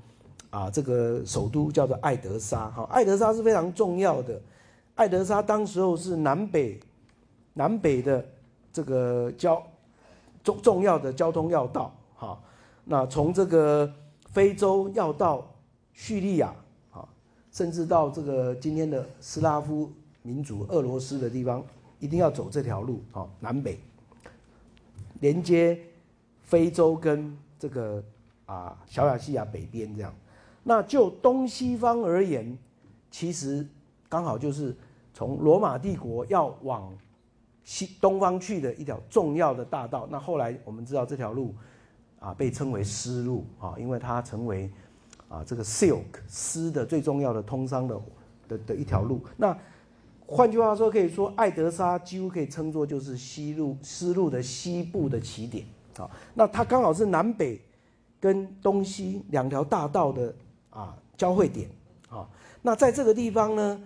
[0.49, 4.41] 啊，这个首都叫做爱德莎，哈，爱德莎是非常重要的，
[4.95, 6.79] 爱德莎当时候是南北，
[7.53, 8.25] 南北的
[8.71, 9.61] 这个交
[10.43, 12.41] 重重要的交通要道，哈，
[12.85, 13.91] 那从这个
[14.27, 15.45] 非洲要到
[15.93, 16.53] 叙利亚，
[16.91, 17.07] 啊，
[17.51, 21.63] 甚至到这个今天的斯拉夫民族俄罗斯的地方。
[22.01, 23.77] 一定要走这条路，哈，南北
[25.19, 25.77] 连接
[26.43, 28.01] 非洲跟这个
[28.45, 30.15] 啊小亚细亚北边这样。
[30.63, 32.57] 那就东西方而言，
[33.11, 33.67] 其实
[34.07, 34.73] 刚好就是
[35.13, 36.89] 从罗马帝国要往
[37.69, 40.07] 西东方去的一条重要的大道。
[40.09, 41.53] 那后来我们知道这条路
[42.19, 44.67] 啊被称为丝路啊，因为它成为
[45.27, 48.01] 啊这个 silk 丝的最重要的通商的
[48.47, 49.21] 的的一条路。
[49.37, 49.55] 那
[50.25, 55.63] 换句话说，可以说爱德莎几乎可以称作就是西路丝路的西部的起点
[55.97, 56.09] 啊。
[56.33, 57.61] 那它刚好是南北
[58.19, 60.33] 跟东西两条大道的
[60.71, 61.69] 啊交汇点
[62.09, 62.27] 啊。
[62.63, 63.79] 那在这个地方呢，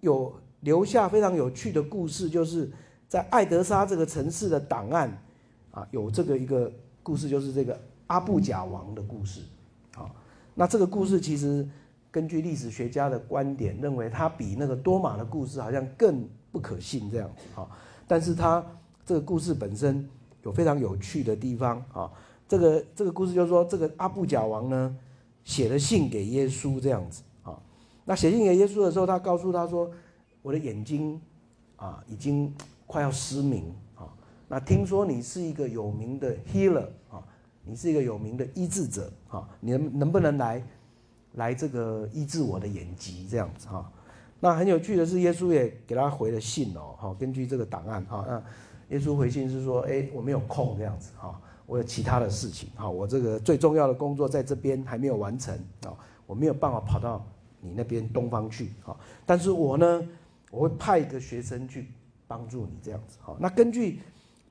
[0.00, 2.68] 有留下非常有趣的故事，就是
[3.10, 5.22] 在爱德莎这个城市的档案
[5.70, 9.42] 啊，有这个一个故事，就是这个阿布贾王的故事
[9.94, 10.10] 啊。
[10.54, 11.68] 那这个故事其实。
[12.12, 17.70] 根据历史学家的观点，认为它比那个多马的故事好像更不可信这样子哈。
[18.08, 18.60] 但是它
[19.06, 20.04] 这个故事本身
[20.42, 22.10] 有非常有趣的地方啊。
[22.48, 24.96] 这个这个故事就是说，这个阿布贾王呢
[25.44, 27.56] 写了信给耶稣这样子啊。
[28.04, 29.88] 那写信给耶稣的时候，他告诉他说
[30.42, 31.20] ：“我的眼睛
[31.76, 32.52] 啊已经
[32.90, 34.10] 快要失明啊。
[34.48, 37.22] 那听说你是一个有名的 healer 啊，
[37.64, 40.60] 你是一个有名的医治者啊，你能能不能来？”
[41.34, 43.88] 来这个医治我的眼疾这样子哈，
[44.40, 48.42] 那很有趣的是，耶稣也给他回了信哦，哈，根据这个档案哈，那
[48.88, 55.54] 耶稣回信是说，哎，我没有空这样子哈，我有其他的事情哈，我这个最重要的工作在这边还没有完成
[55.86, 55.94] 啊，
[56.26, 57.24] 我没有办法跑到
[57.60, 60.08] 你那边东方去啊，但是我呢，
[60.50, 61.92] 我会派一个学生去
[62.30, 63.98] 帮助你这样子哈，那根据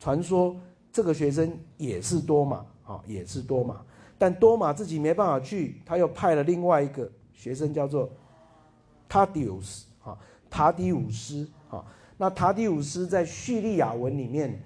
[0.01, 0.53] 传说，
[0.91, 3.79] 这个学生也是多马啊，也是多马。
[4.17, 8.09] 但多马自己没办法去，他又派了另外一个学生，叫做
[9.07, 10.17] 塔迪乌斯啊，
[10.49, 11.85] 塔迪乌斯啊。
[12.17, 14.61] 那塔迪乌斯在叙利亚文里面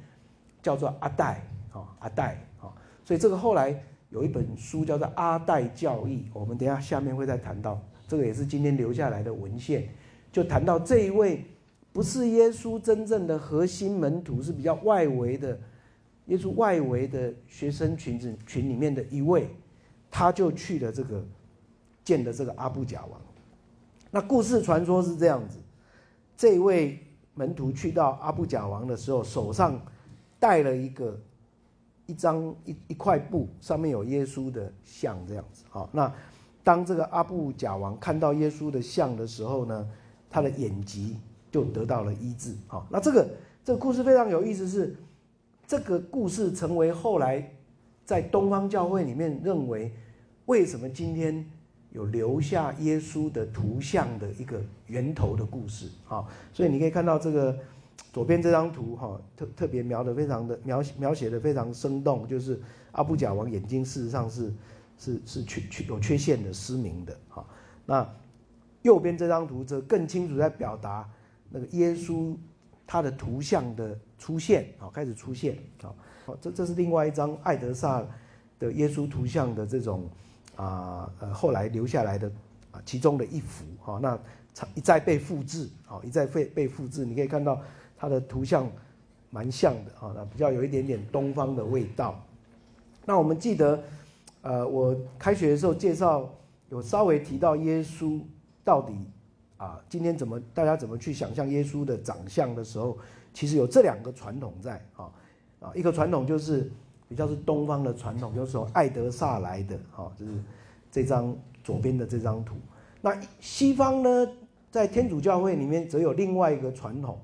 [0.64, 2.74] 叫做阿代啊，阿代啊。
[3.06, 9.88] 所以这个后来有一本书叫做《阿代教义》，我们等下下面会再谈到，这个也是今天留下来的文献，
[10.32, 11.46] 就谈到这一位
[11.94, 15.58] 不是耶稣真正的核心门徒，是比较外围的，
[16.26, 19.50] 耶稣外围的学生群子群里面的一位，
[20.12, 21.24] 他就去了这个
[22.04, 23.22] 见了这个阿布贾王。
[24.12, 25.60] 那故事传说是这样子，
[26.36, 27.00] 这位
[27.36, 29.80] 门徒去到阿布贾王的时候，手上
[30.40, 31.18] 带了一个。
[32.06, 36.14] 一张一一块布上面有耶稣的像这样子好，那
[36.62, 39.90] 当这个阿布贾王看到耶稣的像的时候呢，
[40.30, 41.18] 他的眼疾
[41.54, 43.30] 就得到了医治好，那这个
[43.64, 44.94] 这个故事非常有意思，是
[45.66, 47.50] 这个故事成为后来
[48.04, 49.94] 在东方教会里面认为
[50.48, 51.46] 为什么今天
[51.92, 57.56] 有留下耶稣的图像的一个源头的故事好，所以你可以看到这个。
[58.12, 62.60] 左边这张图哈，特特别描的非常的描描写的非常生动，就是
[62.92, 64.54] 阿布贾王眼睛事实上是
[65.00, 67.46] 是是缺缺有缺陷的失明的哈。
[67.86, 68.08] 那
[68.84, 71.08] 右边这张图则更清楚在表达
[71.54, 72.36] 那个耶稣
[72.86, 75.94] 他的图像的出现啊，开始出现啊。
[76.26, 78.04] 好，这这是另外一张爱德萨
[78.60, 80.10] 的耶稣图像的这种
[80.56, 82.30] 啊呃后来留下来的
[82.72, 84.00] 啊其中的一幅哈。
[84.02, 84.20] 那
[84.76, 87.62] 一再被复制啊，一再被被复制，你可以看到。
[87.96, 88.70] 它的图像
[89.30, 92.22] 蛮像的啊，那比较有一点点东方的味道。
[93.06, 93.82] 那我们记得，
[94.42, 96.30] 呃，我开学的时候介绍
[96.70, 98.20] 有稍微提到耶稣
[98.62, 98.94] 到底
[99.64, 102.98] 啊，今天怎么大家怎么去想象耶稣的长相的时候，
[103.34, 105.10] 其实有这两个传统在啊
[105.62, 106.70] 啊，一个传统就是
[107.08, 110.34] 比较是东方的传统，就是从爱德萨来的啊，就是
[110.92, 112.56] 这张左边的这张图。
[113.00, 114.28] 那西方呢，
[114.70, 117.18] 在天主教会里面则有另外一个传统。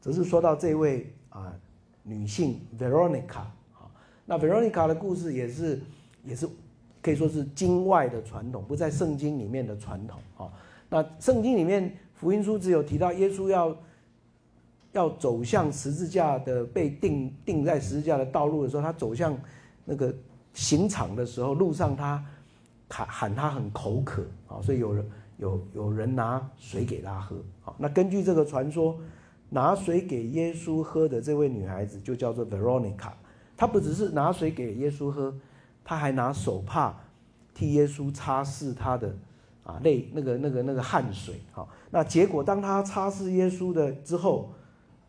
[0.00, 1.52] 只是说到这位啊
[2.02, 3.40] 女性 Veronica
[3.74, 3.90] 啊，
[4.24, 5.82] 那 Veronica 的故事也是
[6.24, 6.48] 也是
[7.02, 10.48] 可以说是经外的传统，不在圣经里面的传统啊。
[10.88, 13.76] 那圣经里面福音书只有提到耶稣要
[14.92, 19.38] 要走向十字架的被钉钉在十字架的道路的时候，他走向
[19.84, 20.14] 那个
[20.54, 22.24] 刑场的时候，路上他
[22.88, 27.74] 喊喊他很口渴啊，所以有人有有人拿水给他喝啊。
[27.78, 28.98] 那根据这个传说。
[29.50, 33.12] 拿水给耶稣喝的这位女孩子就叫做 Veronica，
[33.56, 35.34] 她不只是拿水给耶稣喝，
[35.82, 36.94] 她还拿手帕
[37.54, 39.16] 替耶稣擦拭他的
[39.68, 41.68] 啊泪那个那个那个汗水啊。
[41.90, 44.52] 那结果当他擦拭耶稣的之后，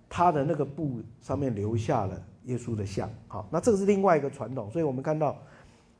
[0.09, 3.09] 他的那个布上面留下了耶稣的像。
[3.27, 4.69] 好，那这个是另外一个传统。
[4.69, 5.37] 所以我们看到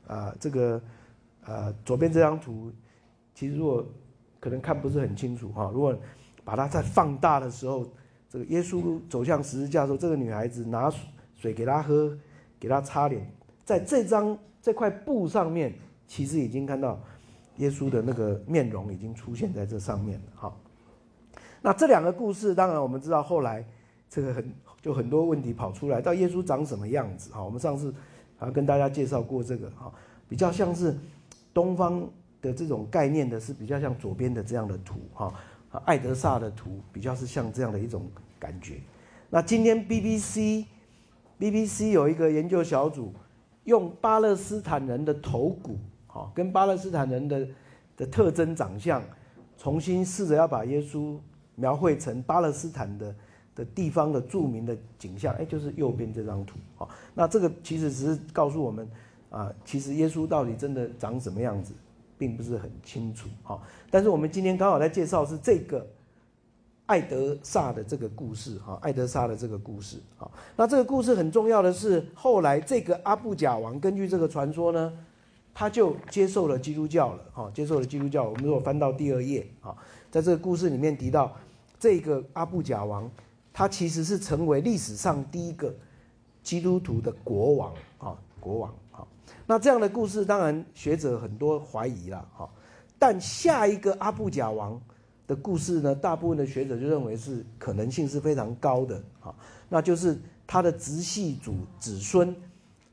[0.06, 0.80] 啊这个
[1.44, 2.70] 呃左边这张图，
[3.34, 3.84] 其实如果
[4.38, 5.98] 可能看不是很清楚哈，如果
[6.44, 7.88] 把它再放大的时候。
[8.32, 10.88] 这个耶稣走向十字架的时候，这个女孩子拿
[11.34, 12.16] 水给他喝，
[12.60, 13.28] 给他擦脸，
[13.64, 15.74] 在这张这块布上面，
[16.06, 16.96] 其实已经看到
[17.60, 20.24] 耶稣的那个面容已经出现在这上面了。
[20.34, 20.60] 好，
[21.62, 23.64] 那这两个故事，当然我们知道后来
[24.08, 27.30] 这个很就很多问题跑出来，到耶稣长什么样子？
[27.32, 27.94] 哈，我们上次
[28.38, 29.92] 啊跟大家介绍过这个哈，
[30.28, 30.96] 比较像是
[31.52, 32.08] 东方
[32.40, 35.32] 的这种概念的，是比较像左边的这样的图哈。
[35.70, 38.80] 啊，艾德萨的图比较是像这样的一种感觉。
[39.28, 43.12] 那今天 BBC，BBC 有一个研究小组，
[43.64, 45.78] 用巴勒斯坦人的头骨，
[46.12, 47.46] 哈，跟巴勒斯坦人的
[47.96, 49.02] 的特征长相，
[49.56, 51.16] 重新试着要把耶稣
[51.54, 53.14] 描绘成巴勒斯坦的
[53.54, 55.34] 的地方的著名的景象。
[55.34, 58.88] 哎，就是右边这张图，好，那这个其实只是告诉我们，
[59.30, 61.72] 啊，其实耶稣到底真的长什么样子？
[62.18, 65.86] 并不是很清楚好，但是我们今天刚好在介绍是这个
[66.84, 74.92] 艾德萨的这个故事哈，艾德萨的这个故事好，那这个故事很重要的是，后来这个阿布贾王根据这个传说呢，
[75.60, 78.24] 他就接受了基督教了哈，接受了基督教。
[78.24, 79.76] 我们如果翻到第二页啊，
[80.10, 81.36] 在这个故事里面提到，
[81.78, 83.10] 这个阿布贾王
[83.52, 85.74] 他其实是成为历史上第一个
[86.42, 88.74] 基督徒的国王啊，国王。
[88.90, 89.06] 啊
[89.46, 92.48] 那这样的故事，当然学者很多怀疑了哈。
[92.98, 94.80] 但下一个阿布贾王
[95.26, 99.34] 的故事呢，大部分的学者就认为是可能性是非常高的啊。
[99.68, 102.34] 那就是他的直系祖子孙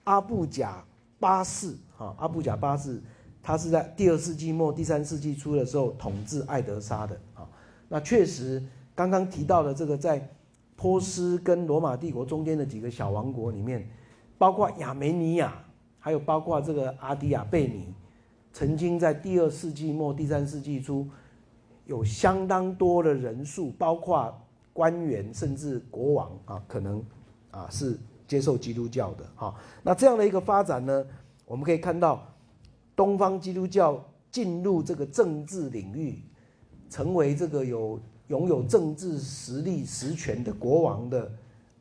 [0.03, 0.84] 阿布贾
[1.20, 3.01] 巴士啊，阿布贾巴士，
[3.41, 7.47] 他是在第二世纪末、第三世纪初的时候统治爱德沙的啊。
[7.88, 8.61] 那确实，
[8.95, 10.30] 刚刚提到的这个在
[10.76, 13.89] 波斯跟罗马帝国中间的几个小王国里面，
[14.38, 15.63] 包括亚美尼亚。
[15.99, 17.93] 还有包括这个阿迪亚贝尼，
[18.53, 21.05] 曾经在第二世纪末、第三世纪初，
[21.86, 24.34] 有相当多的人数，包括
[24.72, 27.03] 官员甚至国王啊，可能
[27.51, 29.55] 啊是接受基督教的哈。
[29.82, 31.05] 那这样的一个发展呢，
[31.45, 32.23] 我们可以看到
[32.95, 36.21] 东方基督教进入这个政治领域，
[36.89, 41.32] 成为这个有拥有政治实力实权的国王的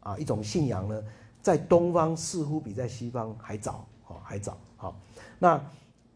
[0.00, 1.02] 啊一种信仰呢，
[1.42, 4.96] 在东方似乎比在西方还早，哦，还早，好，
[5.38, 5.60] 那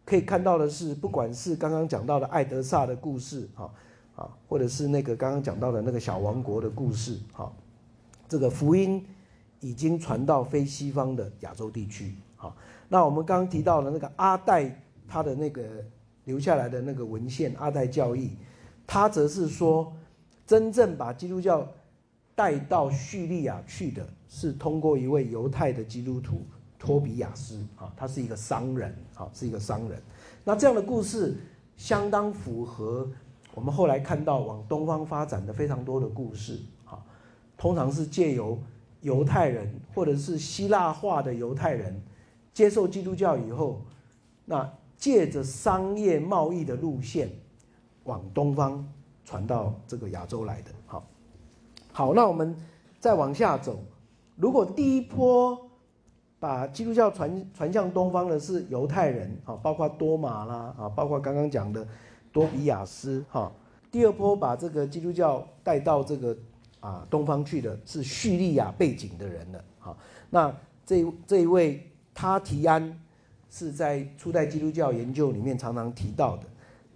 [0.05, 3.71] 可以看到的是，不管是刚刚讲到的艾德萨的故事，哈，
[4.17, 7.53] 啊，或者是那个刚刚讲到的那个小王国的故事，哈，
[8.29, 9.05] 这个福音
[9.61, 12.57] 已经传到非西方的亚洲地区，好，
[12.89, 15.63] 那我们刚刚提到的那个阿代他的那个
[16.25, 18.27] 留下来的那个文献《阿代教义》，
[18.87, 19.93] 他则是说。
[20.47, 21.65] 真正把基督教
[22.35, 26.45] 带到叙利亚去的是通过一位犹太的基督徒
[26.77, 30.03] 托比亚斯啊，他是一个商人啊，是一个商人。
[30.43, 31.37] 那这样的故事
[31.77, 33.09] 相当符合
[33.55, 36.99] 我们后来看到往东方发展的非常多的故事啊，
[37.57, 38.59] 通常是借由
[39.01, 42.01] 犹太人或者是希腊化的犹太人
[42.53, 43.81] 接受基督教以后，
[44.45, 47.31] 那借着商业贸易的路线
[48.05, 48.87] 往东方。
[49.23, 51.07] 传到这个亚洲来的，好，
[51.93, 52.57] 好，那我们
[52.99, 53.79] 再往下走。
[54.35, 55.57] 如果第一波
[56.41, 61.87] 把基督教传传向东方的是犹太人，啊，包括多马啦，啊，包括刚刚讲的
[62.33, 63.53] 多比亚斯，哈。
[63.89, 66.37] 第二波把这个基督教带到这个
[66.81, 69.97] 啊东方去的是叙利亚背景的人了，好。
[70.29, 70.55] 那
[70.85, 73.01] 这这一位他提安
[73.51, 76.45] 是在初代基督教研究里面常常提到的。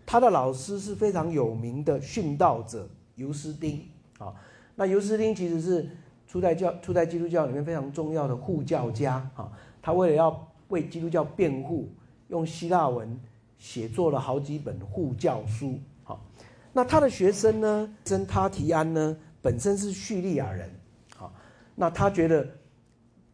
[0.06, 3.82] 他的老师是非常有名的殉道者尤斯丁
[4.18, 4.34] 啊。
[4.74, 5.88] 那尤斯丁其实是
[6.26, 9.50] 初代教、初代基督教里面非常重要的护教家啊。
[9.80, 11.88] 他为了要为基督教辩护，
[12.28, 13.18] 用希腊文
[13.58, 15.78] 写作了好几本护教书。
[16.02, 16.20] 好，
[16.72, 20.68] 那他的学生呢，真他提安呢，本身是叙利亚人。
[21.14, 21.30] 好，
[21.76, 22.48] 那他觉得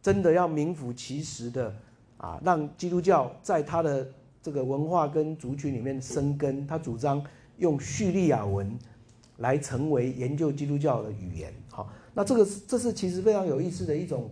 [0.01, 1.73] 真的要名副其实的
[2.17, 4.05] 啊，让基督教在他的。
[4.43, 7.23] 这个文化跟族群里面生根，他主张
[7.57, 8.75] 用叙利亚文
[9.37, 11.53] 来成为研究基督教的语言。
[11.69, 14.31] 好，那这个是这是其实非常有意思的一种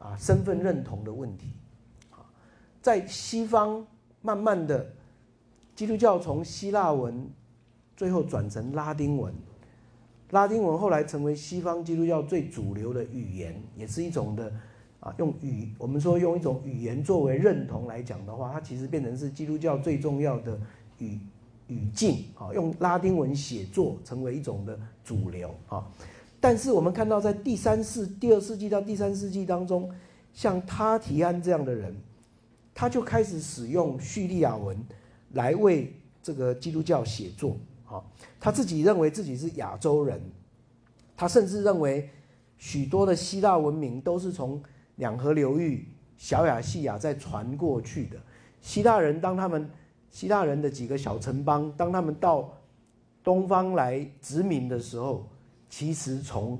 [0.00, 1.52] 啊身份认同的问题。
[2.82, 3.86] 在西方
[4.20, 4.84] 慢慢的
[5.76, 7.30] 基督教从希腊文
[7.96, 9.32] 最后转成拉丁文，
[10.30, 14.52] 拉丁文后来成为西方基督教最主流的语言，也是一种的。
[15.00, 20.60] 啊，用语我们说用一种语言作为认同来讲的话，它其实变成是基督教最重要的
[20.98, 21.18] 语
[21.68, 25.90] 语境啊，用拉丁文写作成为一种的主流啊。
[26.38, 29.90] 但是我们看到在第三世、第二世纪到第三世纪当中，
[30.34, 31.96] 像他提安这样的人，
[32.74, 34.76] 他就开始使用叙利亚文
[35.32, 37.56] 来为这个基督教写作
[37.90, 38.02] 啊。
[38.38, 40.20] 他自己认为自己是亚洲人，
[41.16, 42.08] 他甚至认为
[42.56, 44.62] 许多的希腊文明都是从
[44.96, 48.16] 两河流域、小亚细亚再传过去的
[48.60, 49.68] 希腊人，当他们
[50.10, 52.52] 希腊人的几个小城邦，当他们到
[53.22, 55.28] 东方来殖民的时候，
[55.68, 56.58] 其实从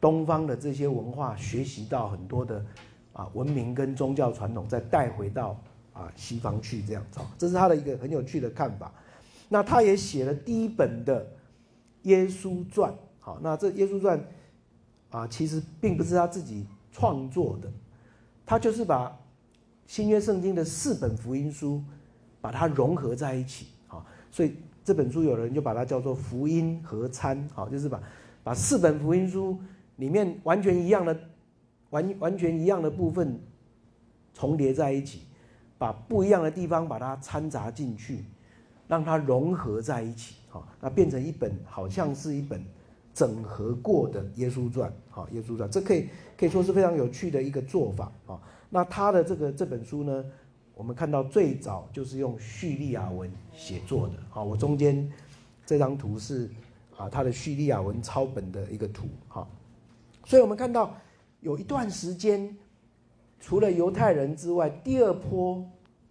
[0.00, 2.64] 东方的这些文化学习到很多的
[3.12, 5.56] 啊文明跟宗教传统，再带回到
[5.92, 8.92] 啊西方去这样子，这是他的一个很有趣的看法。
[9.52, 11.24] 那他也写了第一本的
[12.02, 14.18] 耶稣传，好，那这耶稣传
[15.10, 16.66] 啊，其实并不是他自己。
[16.94, 17.72] 创作的，
[18.44, 19.18] 他就是把
[19.86, 21.82] 新约圣经的四本福音书，
[22.38, 27.98] 把它融合在一起啊，所以这本书有人就把它叫做福音合参，好，就是把
[28.44, 29.58] 把四本福音书
[29.96, 31.18] 里面完全一样的
[31.88, 33.40] 完完全一样的部分
[34.34, 35.22] 重叠在一起，
[35.78, 38.22] 把不一样的地方把它掺杂进去，
[38.92, 42.62] 让它融合在一起，好，那变成一本好像是一本。
[43.14, 48.40] 整合过的耶稣传，好，耶稣传，这可以可以说是非常有趣的一个做法啊。
[48.70, 50.24] 那他的这个这本书呢，
[50.74, 55.12] 我们看到最早就是用叙利亚文写作的，好，我中间
[55.66, 56.48] 这张图是
[56.96, 59.46] 啊他的叙利亚文抄本的一个图，好，
[60.24, 60.96] 所以我们看到
[61.40, 62.56] 有一段时间，
[63.40, 65.62] 除了犹太人之外，第二波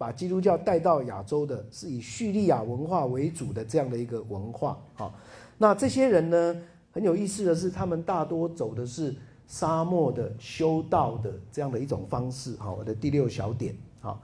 [0.02, 5.14] 把基督教带到亚洲的是以叙利亚文化为主的这样的一个文化，好，
[5.58, 6.60] 那这些人呢？
[6.90, 9.14] 很有意思的是，他们大多走的是
[9.46, 12.56] 沙漠的修道的这样的一种方式。
[12.56, 14.20] 哈，我的第六小点，哈，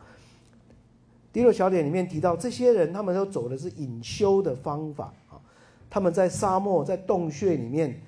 [1.32, 5.14] 第六小点里面提到，这些人他们都走的是隐修的方法。
[5.30, 5.38] 啊，
[5.88, 8.02] 他们在沙漠、在洞穴里面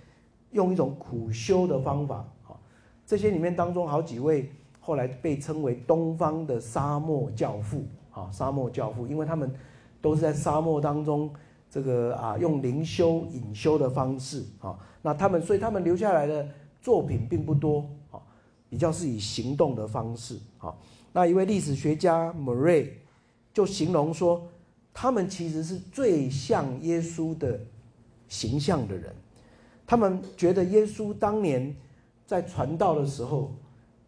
[0.50, 2.16] 用一种苦修的方法。
[2.48, 2.58] 啊，
[3.06, 4.50] 这些里面当中好几位
[4.80, 7.84] 后来被称为东方的沙漠教父。
[8.10, 9.54] 啊，沙漠教父，因为他们
[10.00, 11.30] 都是在沙漠当中。
[11.72, 16.44] 这个啊，用灵修、隐修的方式啊，那他们所以他们留下来的
[16.82, 18.18] 作品并不多啊，
[18.68, 20.74] 比较是以行动的方式啊。
[21.12, 22.88] 那一位历史学家 Murray
[23.54, 24.48] 就形容说，
[24.92, 27.60] 他们其实是最像耶稣的
[28.26, 29.14] 形象的人。
[29.86, 31.72] 他们觉得耶稣当年
[32.26, 33.52] 在传道的时候，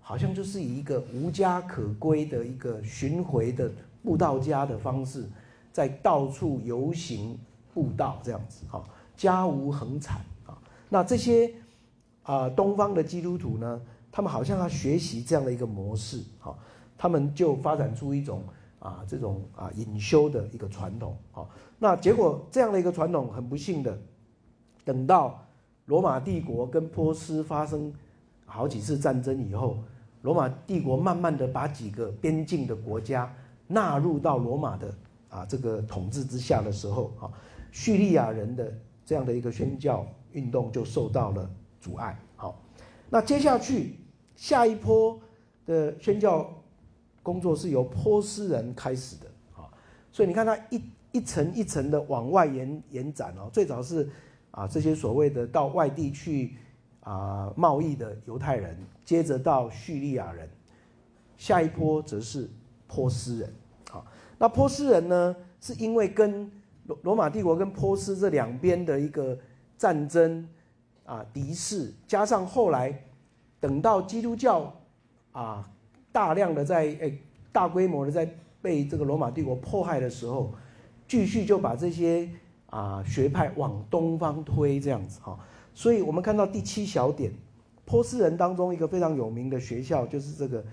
[0.02, 3.70] 好像就是以一个无家可归的一个巡回的
[4.02, 5.24] 布道家的方式，
[5.72, 7.38] 在到处游行
[7.72, 8.84] 布道这样子，哈，
[9.16, 10.58] 家无恒产啊。
[10.88, 11.50] 那这些
[12.22, 13.80] 啊东方的基督徒呢，
[14.10, 16.54] 他们好像要学习这样的一个模式，哈。
[16.98, 18.44] 他们就发展出一种
[18.78, 21.50] 啊这种啊隐修的一个传统，好，
[21.80, 23.98] 那结果这样的一个传统很不幸的，
[24.84, 25.44] 等到
[25.86, 27.92] 罗马帝国跟波斯发生
[28.46, 29.78] 好几次战争以后，
[30.22, 33.32] 罗马帝国慢慢的把几个边境的国家
[33.66, 34.94] 纳入到罗马的
[35.28, 37.30] 啊这个统治之下的时候，啊，
[37.70, 38.72] 叙利亚人的
[39.04, 41.50] 这样的一个宣教运动就受到了
[41.80, 42.60] 阻碍，好，
[43.10, 43.96] 那接下去
[44.34, 45.20] 下一波
[45.66, 46.50] 的宣教。
[47.24, 49.70] 工作是由波斯人开始的啊，
[50.10, 53.48] 所以你看它一一层一层的往外延延展哦。
[53.52, 54.10] 最早是
[54.50, 56.56] 啊这些所谓的到外地去
[57.02, 60.48] 啊贸易的犹太人，接着到叙利亚人，
[61.36, 62.48] 下一波则是
[62.86, 63.52] 波斯人
[63.92, 64.04] 啊。
[64.38, 66.50] 那波斯人呢，是因为跟
[66.86, 69.38] 罗罗马帝国跟波斯这两边的一个
[69.76, 70.48] 战争
[71.04, 73.04] 啊敌视，加上后来
[73.60, 74.72] 等到基督教
[75.32, 75.68] 啊。
[76.14, 77.18] 大量的在诶
[77.52, 78.30] 大规模的在
[78.60, 80.52] 被这个罗马帝国迫害的时候，
[81.08, 82.28] 继续就把这些
[82.66, 85.40] 啊学派往东方推这样子哈，
[85.74, 87.32] 所以我们看到第七小点，
[87.84, 90.64] 波斯人当中一个非常有名的学校就是这个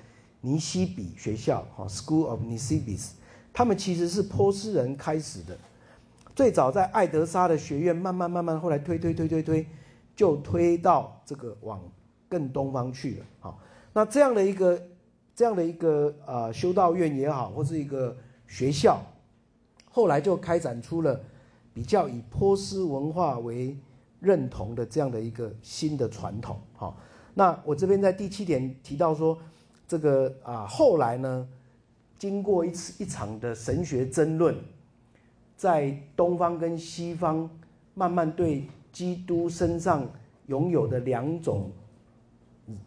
[0.42, 3.12] 尼西比学校哈，School of Nisibis，
[3.54, 5.58] 他们其实是波斯人开始的，
[6.36, 9.66] 最早在爱德莎的学院，慢慢慢慢后来推推推推推，
[10.16, 11.82] 就推到这个往
[12.28, 13.58] 更东方去了哈，
[13.94, 14.82] 那这样的一个。
[15.36, 18.14] 这样的一个啊修道院也好，或是一个
[18.46, 19.02] 学校，
[19.90, 21.18] 后来就开展出了
[21.74, 23.74] 比较以波斯文化为
[24.20, 26.60] 认同的这样的一个新的传统。
[26.76, 26.96] 哈，
[27.34, 29.38] 那我这边在第七点提到说，
[29.88, 31.48] 这个啊后来呢，
[32.18, 34.56] 经过一次一场的神学争论，
[35.56, 37.50] 在东方跟西方
[37.94, 40.10] 慢慢对基督身上
[40.48, 41.72] 拥有的两种。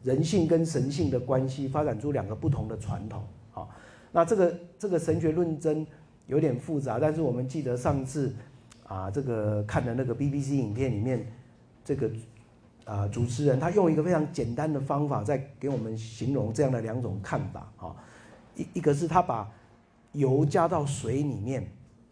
[0.04, 3.20] 人性跟神性的关系发展出两个不同的传统，
[3.50, 3.68] 好，
[4.12, 5.84] 那这个这个神学论争
[6.28, 8.32] 有点复杂，但是我们记得上次
[8.86, 11.26] 啊，这个看的那个 BBC 影片里面，
[11.84, 12.10] 这个
[12.84, 17.96] 啊主持人他用一个非常简单的方法在给我们形容这样的两种看法，啊，
[18.56, 19.50] 一一个是他把
[20.12, 21.66] 油加到水里面，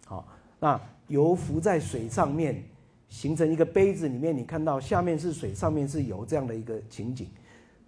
[0.07, 0.27] 好，
[0.59, 2.62] 那油浮在水上面，
[3.09, 7.29] 形成一个杯子里面，你看到下面是水，上面是油这样的一个情景。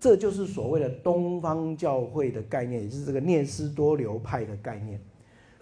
[0.01, 5.01] 这就是所谓的东方教会的概念，也就是这个聂斯多流派的概念，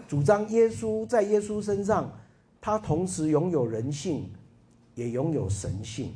[0.09, 2.11] 主张耶稣在耶稣身上，
[2.61, 4.31] 他同时拥有人性，
[4.95, 6.13] 也拥有神性。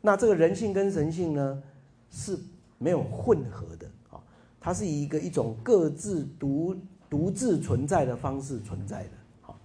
[0.00, 1.62] 那这个人性跟神性呢，
[2.10, 2.38] 是
[2.78, 4.20] 没有混合的啊，
[4.60, 6.76] 它是以一个一种各自独
[7.08, 9.10] 独自存在的方式存在的。
[9.42, 9.58] 好，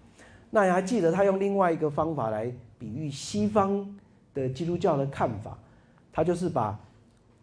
[0.49, 3.97] 那你还记得他用另外一个方法来比喻西方
[4.33, 5.57] 的基督教的看法，
[6.11, 6.79] 他就是把。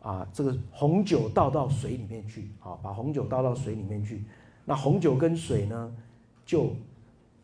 [0.03, 4.23] 啊，这个红酒倒到水里面去，啊，把红酒倒到水里面去，
[4.65, 5.93] 那红酒跟水呢，
[6.45, 6.71] 就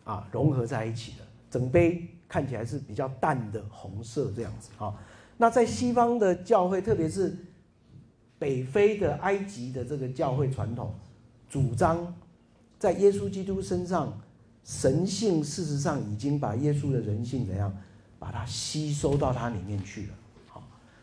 [0.05, 4.95] 啊融合在一起了，整杯看起来是比较淡的红色这样子啊。
[5.37, 7.37] 那在西方的教会，特别是
[8.39, 10.95] 北非的埃及的这个教会传统，
[11.49, 12.15] 主张
[12.79, 14.21] 在耶稣基督身上，
[14.65, 17.75] 神性事实上已经把耶稣的人性怎样，
[18.19, 20.15] 把它吸收到它里面去了。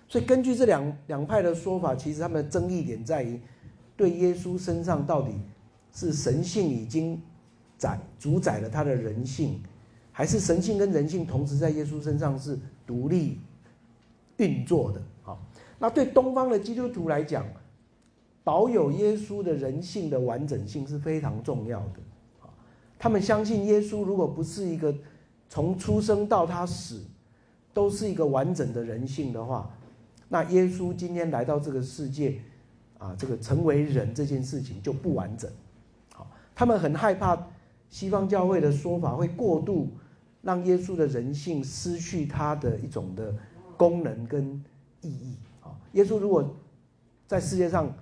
[0.07, 3.39] 所以根据这两两派的说法，其实他们的争议点在于，
[3.95, 5.33] 对耶稣身上到底
[5.93, 7.21] 是神性已经
[7.79, 9.59] 宰主宰了他的人性，
[10.11, 13.39] 还是神性跟人性同时在耶稣身上是独立
[14.37, 15.01] 运作的？
[15.23, 15.39] 好，
[15.79, 17.45] 那对东方的基督徒来讲，
[18.43, 21.99] 保有耶稣的人性的完整性是非常重要的。
[22.99, 24.93] 他们相信耶稣如果不是一个
[25.47, 27.01] 从出生到他死
[27.73, 29.71] 都是一个完整的人性的话，
[30.27, 32.41] 那耶稣今天来到这个世界，
[32.97, 35.49] 啊，这个成为人这件事情就不完整，
[36.13, 37.41] 好，他们很害怕
[37.89, 39.89] 西方教会的说法会过度
[40.41, 43.33] 让耶稣的人性失去它的一种的
[43.75, 44.63] 功能跟
[45.01, 46.55] 意义，啊，耶稣如果
[47.27, 47.93] 在世界上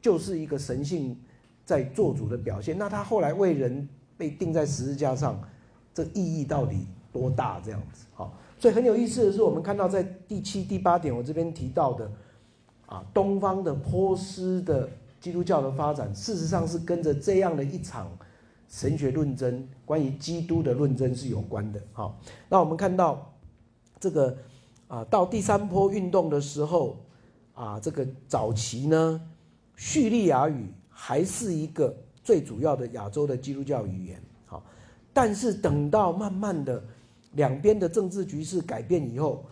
[0.00, 1.16] 就是一个神性
[1.64, 5.40] 在做主的表现，那他后来为人被钉在十字架上，
[5.94, 7.60] 这意义到底多大？
[7.64, 8.36] 这样子，好。
[8.58, 12.10] 所以很有意思的是，我们看到在第七、第八点，我这边提到的，
[12.84, 14.86] 啊，东方的波斯的
[15.18, 18.10] 基督教的发展，事实上是跟着这样的一场
[18.70, 21.82] 神学论争，关于基督的论争是有关的。
[21.92, 22.18] 好，
[22.48, 23.30] 那我们看到
[23.98, 24.34] 这个
[24.88, 26.96] 啊，到第三波运动的时候
[27.52, 29.20] 啊，这个早期呢，
[29.76, 34.22] 叙利亚语还是一个最主要的亚洲的基督教语言。
[34.46, 34.62] 好，
[35.12, 36.82] 但是等到慢慢的
[37.32, 39.44] 两边的政治局势改变以后，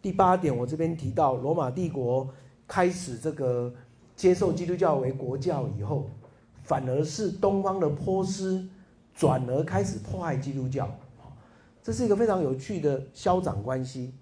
[0.00, 2.26] 第八点我这边提到罗马帝国
[2.66, 3.70] 开始这个。
[4.16, 6.10] 接受基督教为国教以后，
[6.70, 8.64] 反而是东方的波斯
[9.12, 10.88] 转而开始迫害基督教，
[11.82, 14.14] 这是一个非常有趣的消长关系。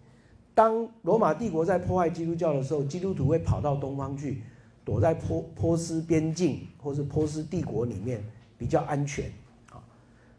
[0.55, 4.43] 当罗马帝国在迫害基督教的时候，基督徒会跑到东方去，
[4.83, 8.25] 躲在波波斯边境或是波斯帝国里面
[8.57, 9.31] 比较安全
[9.71, 9.85] 啊。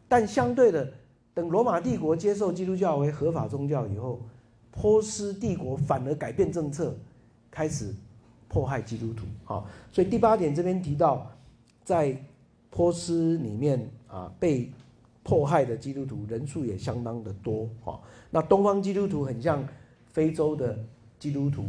[0.07, 0.91] 但相对的，
[1.35, 4.19] 等罗马帝国接受基督教为合法宗教以后，
[4.71, 6.91] 波斯帝国反而改变政策，
[7.51, 7.93] 开始。
[8.51, 11.31] 迫害基督徒，好，所以第八点这边提到，
[11.89, 12.15] 在
[12.69, 14.71] 波斯里面啊，被
[15.23, 17.99] 迫害的基督徒人数也相当的多，哈。
[18.29, 19.67] 那东方基督徒很像
[20.05, 20.77] 非洲的
[21.17, 21.65] 基督徒，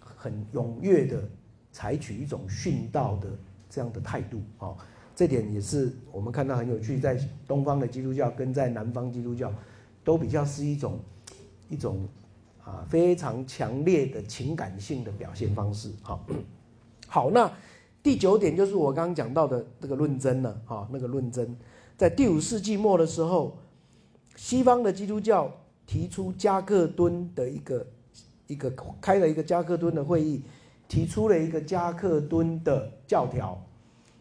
[0.00, 1.22] 很踊跃的
[1.70, 3.28] 采取一种殉道的
[3.68, 4.74] 这样的态度，啊，
[5.14, 9.52] 这点也是我们看到很有趣，在东方的基督教跟在南方基督教，
[10.02, 10.98] 都比较是一种
[11.68, 12.08] 一种。
[12.64, 15.90] 啊，非常强烈的情感性的表现方式。
[16.02, 16.26] 好，
[17.06, 17.50] 好，那
[18.08, 20.58] 第九点就是我刚刚讲到的这个论争了。
[20.64, 21.54] 哈，那个论争
[21.94, 23.58] 在第五世纪末的时候，
[24.34, 25.52] 西方的基督教
[25.86, 27.86] 提出加克敦的一个
[28.46, 30.42] 一个开了一个加克敦的会议，
[30.88, 33.62] 提出了一个加克敦的教条。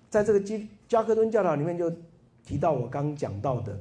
[0.09, 1.89] 在这个基加克敦教条里面，就
[2.45, 3.79] 提到我刚讲到的。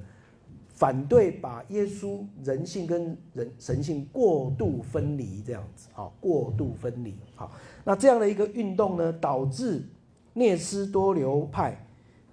[0.68, 7.50] 反对把耶稣人性跟人神性过度分离，这样子，好，过度分离，好，
[7.82, 9.82] 那这样的一个运动呢，导致
[10.36, 11.74] 聂斯多流派，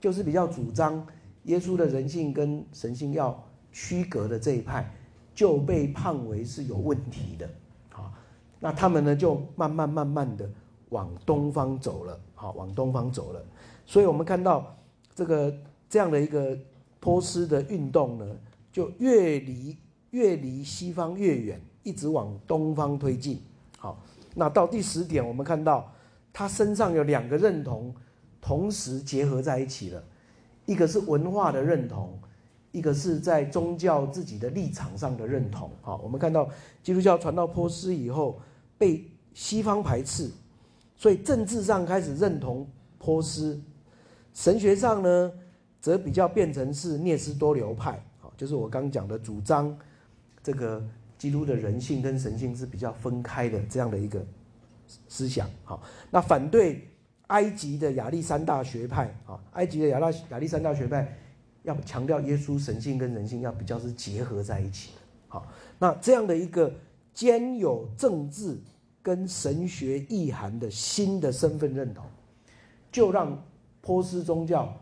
[0.01, 1.08] 就是比较主张
[1.45, 3.41] 耶稣的人性跟神性要
[3.72, 4.91] 区隔的这一派，
[5.34, 7.49] 就被判为是有问题的，
[7.89, 8.12] 好，
[8.60, 10.49] 那他们呢就慢慢慢慢的
[10.89, 13.41] 往东方走了，好，往东方走了，
[13.86, 14.76] 所以我们看到
[15.16, 15.56] 这个
[15.89, 16.58] 这样的一个。
[17.04, 18.26] 波斯的运动呢，
[18.72, 19.76] 就越离
[20.12, 23.41] 越离西方越远，一直往东方推进。
[23.78, 24.01] 好，
[24.34, 25.91] 那到第十点，我们看到
[26.34, 27.95] 他身上有两个认同
[28.41, 30.03] 同时结合在一起了，
[30.65, 32.19] 一个是文化的认同，
[32.71, 35.69] 一个是在宗教自己的立场上的认同。
[35.81, 36.49] 好，我们看到
[36.81, 38.41] 基督教传到波斯以后
[38.77, 40.29] 被西方排斥，
[40.97, 42.67] 所以政治上开始认同
[42.97, 43.61] 波斯，
[44.34, 45.31] 神学上呢？
[45.79, 49.77] 则比较变成是聂斯多流派，好，就是我刚讲的主张，
[50.41, 50.81] 这个
[51.17, 54.25] 基督的人性跟神性是比较分开的这样的一个
[55.07, 56.87] 思想，好，那反对
[57.27, 61.17] 埃及的亚历山大学派，啊，埃及的亚拉亚历山大学派
[61.63, 65.47] 要强调耶稣神性跟人性要比较是结合在一起的，好，
[65.79, 66.73] 那这样的一个
[67.13, 68.57] 兼有政治
[69.01, 72.05] 跟神学意涵的新的身份认同，
[72.91, 73.41] 就让
[73.81, 74.73] 波斯宗教。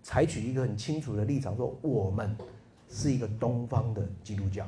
[0.00, 2.34] 采取一个很清楚的立场，说我们
[2.88, 4.66] 是一个东方的基督教，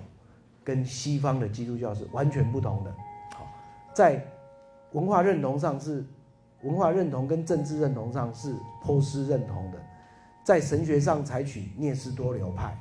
[0.62, 2.94] 跟西方的基督教是完全不同的。
[3.32, 3.46] 好，
[3.94, 4.22] 在
[4.92, 6.04] 文化认同上是
[6.62, 9.78] 文化认同跟政治认同上是波斯认同的，
[10.44, 12.78] 在神学上采取聂斯多流派。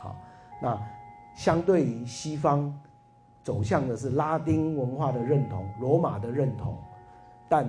[0.00, 0.16] 好，
[0.60, 0.80] 那
[1.34, 2.72] 相对于西方
[3.42, 6.76] 走向的是拉丁文化的认同、罗马的认同，
[7.48, 7.66] 但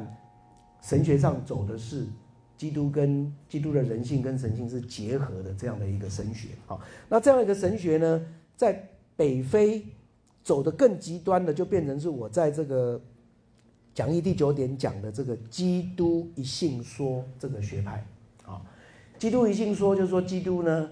[0.82, 2.08] 神学上走的是。
[2.56, 6.80] 基督跟基督的人性跟神性是结合的这样的一个神学，好，
[7.10, 8.26] 那这样一个神学呢，
[8.56, 8.88] 在
[9.18, 9.86] 北非
[10.44, 13.02] 走得更极端的，就变成是我在这个
[13.94, 18.06] 讲义第九点讲的这个基督一性说这个学派，
[18.46, 18.62] 啊，
[19.18, 20.90] 基督一性说就是说基督呢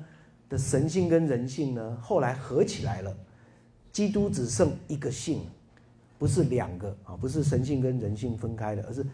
[0.50, 3.16] 的神性跟人性呢后来合起来了，
[3.92, 5.42] 基督只剩一个性，
[6.18, 9.06] 不是两个啊，不是神性跟人性分开的，而是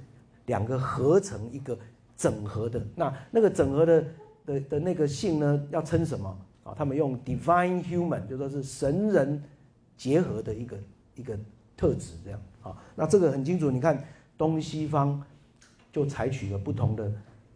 [0.45, 1.77] 两个合成一个。
[2.19, 4.03] 整合的那那个整合的
[4.43, 6.27] 的的那个性呢，要称什么
[6.63, 6.73] 啊？
[6.75, 9.43] 他们用 divine human 就说是神人
[9.95, 10.77] 结合的一个
[11.13, 11.37] 一个
[11.77, 12.77] 特质，这样啊。
[12.95, 14.03] 那这个很清楚，你看
[14.37, 15.21] 东西方
[15.91, 17.11] 就采取了不同的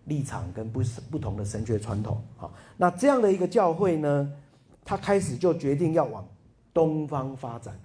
[0.05, 2.49] 立场跟不不同的神学传统啊。
[2.78, 4.34] 那这样的一个教会呢，
[4.84, 6.28] 他开始就决定要往
[6.74, 7.78] 东方发展。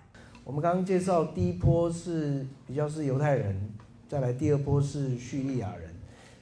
[0.44, 3.54] 我们刚刚介绍第一波是比较是犹太人，
[4.08, 5.90] 再来第二波是叙利亚人。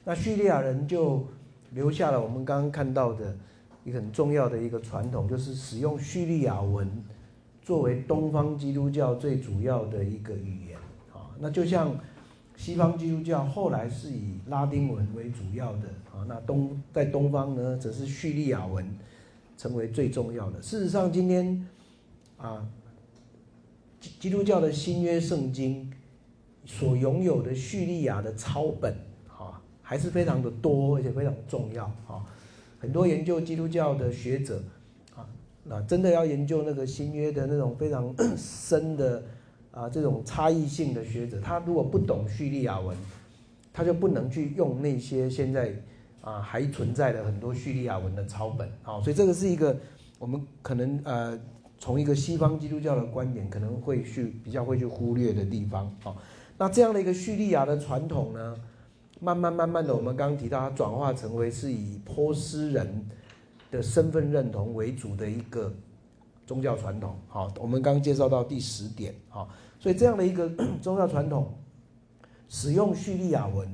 [0.03, 1.25] 那叙利亚人就
[1.71, 3.35] 留下了我们刚刚看到的
[3.83, 6.87] 一个很重要的一个传统，就是使用叙利亚文
[7.63, 10.64] 作为东方基督教最主要的一个语言。
[11.39, 11.97] 那就像
[12.57, 18.85] 西方基督教后来是以拉丁文为主要的啊，那东在东方呢，则是叙利亚文
[19.57, 20.61] 成为最重要的。
[20.61, 21.67] 事实上，今天
[22.37, 22.65] 啊，
[23.99, 25.91] 基基督教的新约圣经
[26.65, 28.93] 所拥有的叙利亚的抄本
[29.27, 32.25] 啊，还是非常的多，而且非常重要啊。
[32.79, 34.63] 很多研究基督教的学者
[35.13, 35.27] 啊，
[35.65, 39.21] 那真的要研究那个新约的那种非常 深的。
[39.75, 42.95] 啊，这种差异性的学者，他如果不懂叙利亚文，
[43.73, 45.75] 他就不能去用那些现在
[46.21, 49.77] 啊还存在的很多叙利亚文的抄本啊，所以这个是一个
[50.17, 51.37] 我们可能呃
[51.77, 56.15] 从一个西方基督教的观点可能会去比较会去忽略的地方啊。
[56.57, 58.55] 那这样的一个叙利亚的传统呢，
[59.19, 63.05] 慢慢慢慢的，我们刚刚提到它转化成为是以波斯人
[63.71, 65.69] 的身份认同为主的一个
[66.47, 67.13] 宗教传统。
[67.27, 69.45] 好，我们刚介绍到第十点啊。
[69.85, 70.49] 所以这样的一个
[70.81, 71.53] 宗教传统，
[72.49, 73.69] 使用叙利亚文，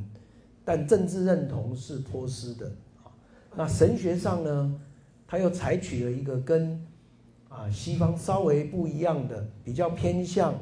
[0.66, 2.68] 但政治认同是波斯的
[3.01, 3.07] 啊。
[3.55, 4.82] 那神学上呢，
[5.26, 6.86] 他又采取了一个跟
[7.47, 10.53] 啊西方稍微不一样的，比较偏向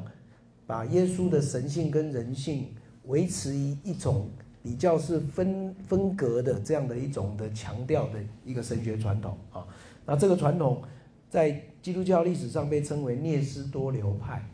[0.68, 2.68] 把耶稣的神性跟人性
[3.06, 4.30] 维持一一种
[4.62, 9.66] 比较是分分隔的这样的一种的强调的一个神学传统啊。
[10.06, 10.80] 那这个传统
[11.28, 14.48] 在基督教历史上被称为聂斯多流派。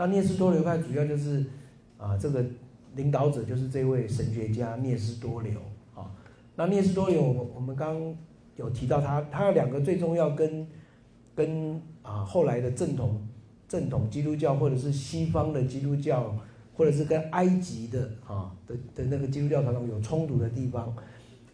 [0.00, 1.44] 那聂斯多流派主要就是
[1.98, 2.42] 啊，这个
[2.96, 5.60] 领导者就是这位神学家聂斯多流
[5.94, 6.10] 啊。
[6.56, 7.20] 那聂斯多流，
[7.54, 8.16] 我们刚
[8.56, 10.66] 有提到他，他有两个最重要跟
[11.34, 13.28] 跟啊后来的正统
[13.68, 16.34] 正统基督教或者是西方的基督教，
[16.74, 20.96] 或者是跟埃及的啊的的那个基督教传统有冲突的地方。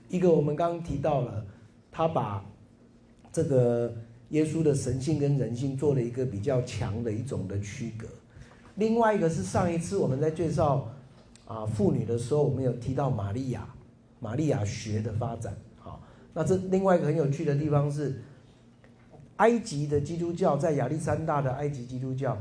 [0.09, 1.45] 一个我们刚刚提到了，
[1.91, 2.47] 他把
[3.33, 3.93] 这个
[4.29, 8.07] 耶稣的神性跟人性做了一个比较强的一种的区隔。
[8.77, 10.87] 另外一个是上一次我们在介绍
[11.47, 13.67] 啊妇女的时候，我们有提到玛利亚，
[14.21, 15.57] 玛利亚学的发展。
[15.79, 16.01] 好，
[16.35, 18.23] 那这另外一个很有趣的地方是，
[19.37, 22.37] 埃及的基督教在亚历山大的埃及基督教，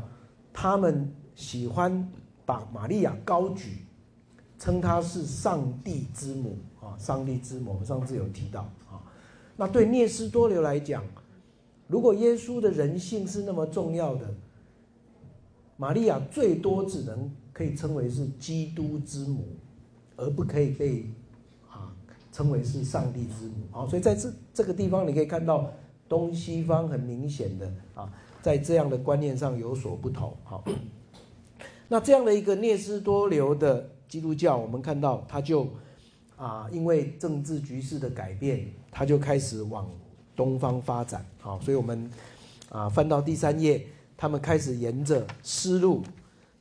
[0.52, 2.12] 他们喜欢
[2.46, 3.86] 把玛利亚高举，
[4.60, 7.72] 称她是上帝之母啊，上帝之母。
[7.72, 8.62] 我们上次有提到
[8.92, 9.00] 啊，
[9.56, 11.02] 那对聂斯多流来讲，
[11.88, 14.30] 如果耶稣的人性是那么重要的。
[15.78, 19.45] 玛利亚最多只能可以称为是基督之母，
[20.15, 21.09] 而不可以被
[21.69, 21.93] 啊
[22.32, 23.86] 称为是上帝之母啊。
[23.88, 25.69] 所以在这这个地方，你可以看到
[26.07, 28.09] 东西方很明显的啊，
[28.41, 30.34] 在这样的观念上有所不同。
[30.45, 30.63] 好，
[31.89, 35.67] 那这样的一个聂斯多流的基督教，我们看到他就
[36.38, 39.89] 啊，因为政治局势的改变，他就开始往
[40.38, 41.26] 东方发展。
[41.41, 42.09] 好，所以我们
[42.69, 43.86] 啊翻到第三页。
[44.18, 46.01] 他们开始沿着丝路，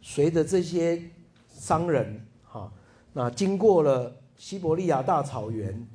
[0.02, 1.00] 随着这些
[1.48, 2.70] 商人，哈，
[3.12, 5.86] 那经过了西伯利亚大草原，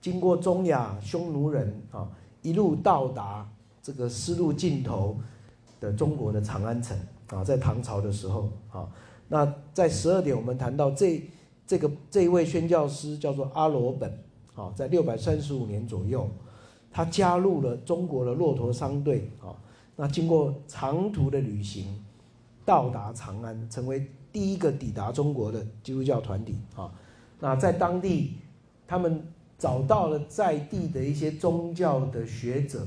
[0.00, 2.08] 经过中亚匈奴人，啊，
[2.42, 3.48] 一路到达
[3.80, 5.16] 这个丝路尽头
[5.80, 6.98] 的中国的长安城，
[7.28, 8.88] 啊，在唐朝的时候，啊，
[9.28, 11.22] 那在十二点我们谈到这
[11.66, 14.10] 这个这一位宣教师叫做阿罗本，
[14.56, 16.28] 啊，在六百三十五年左右，
[16.90, 19.54] 他加入了中国的骆驼商队，啊。
[19.96, 22.04] 那经过长途的旅行，
[22.64, 26.92] 到达长安，成为第一个抵达中国的基督教团体啊。
[27.40, 28.34] 那在当地，
[28.86, 29.26] 他们
[29.58, 32.86] 找到了在地的一些宗教的学者，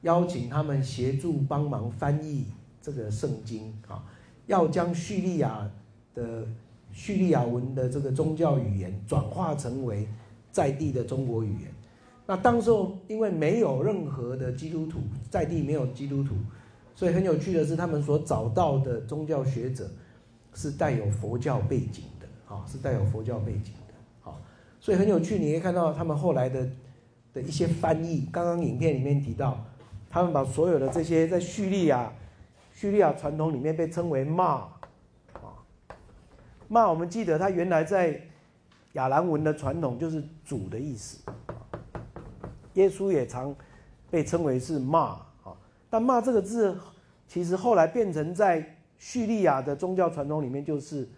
[0.00, 2.46] 邀请他们协助帮忙翻译
[2.80, 4.02] 这个圣经啊，
[4.46, 5.70] 要将叙利亚
[6.14, 6.46] 的
[6.90, 10.08] 叙利亚文的这个宗教语言转化成为
[10.50, 11.74] 在地的中国语言。
[12.26, 15.00] 那当时候因为没有任何的基督徒
[15.30, 16.34] 在地，没有基督徒，
[16.94, 19.90] 所以很有趣的是，他们所找到的宗教学者
[20.54, 24.32] 是带有佛教背景的，啊，是带有佛教背景的，啊，
[24.80, 26.66] 所以很有趣，你可以看到他们后来的
[27.34, 28.26] 的一些翻译。
[28.32, 29.62] 刚刚影片里面提到，
[30.08, 32.10] 他们把所有的这些在叙利亚
[32.72, 34.44] 叙利亚传统里面被称为骂，
[35.34, 35.60] 啊，
[36.68, 38.18] 骂我们记得他原来在
[38.94, 41.18] 亚兰文的传统就是主的意思。
[42.74, 43.54] 耶稣也常
[44.10, 45.10] 被称为是骂
[45.44, 45.54] 啊，
[45.88, 46.76] 但骂这个字，
[47.28, 51.08] 其实后来变成在叙利亚的宗教传统里面就是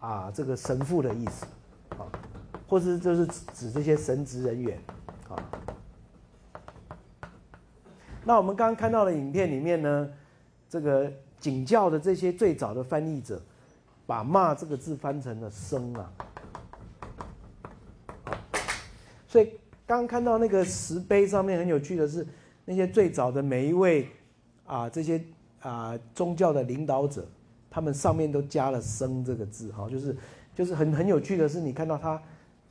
[0.00, 1.46] 啊这个神父的意思
[1.90, 2.06] 啊，
[2.68, 4.78] 或是就是指这些神职人员
[5.28, 5.38] 啊。
[8.24, 10.10] 那我们刚刚看到的影片里面呢，
[10.68, 13.40] 这个景教的这些最早的翻译者，
[14.06, 16.12] 把骂这个字翻成了生啊，
[19.28, 19.52] 所以。
[19.86, 22.26] 刚看到那个石碑上面很有趣的是，
[22.64, 24.08] 那些最早的每一位
[24.64, 25.22] 啊，这些
[25.60, 27.26] 啊宗教的领导者，
[27.70, 30.16] 他们上面都加了“僧”这个字，哈，就是
[30.54, 32.20] 就是很很有趣的是，你看到他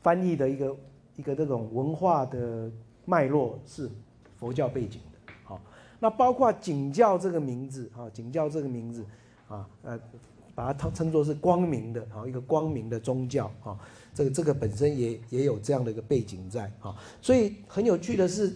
[0.01, 0.75] 翻译的一个
[1.17, 2.71] 一个这种文化的
[3.05, 3.89] 脉络是
[4.39, 5.61] 佛教背景的，好，
[5.99, 9.05] 那包括景教这个名字，哈，景教这个名字，
[9.47, 9.99] 啊，呃，
[10.55, 13.77] 把它称称作是光明的，好，一个光明的宗教，哈，
[14.13, 18.53] 这个这个本身也也有这样的一个背景在，啊，所以很有趣的是，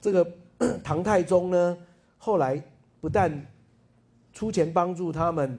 [0.00, 0.26] 这个
[0.82, 1.76] 唐太宗呢，
[2.18, 2.62] 后来
[3.00, 3.46] 不但
[4.32, 5.58] 出钱帮助他们。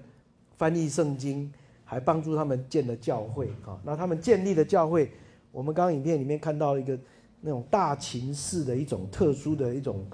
[0.58, 1.52] 翻译圣经，
[1.84, 3.78] 还帮助他们建了教会啊。
[3.84, 5.12] 那他们建立的教会，
[5.52, 6.98] 我们刚刚影片里面看到一个
[7.42, 10.08] 那种大秦式的一种特殊的一种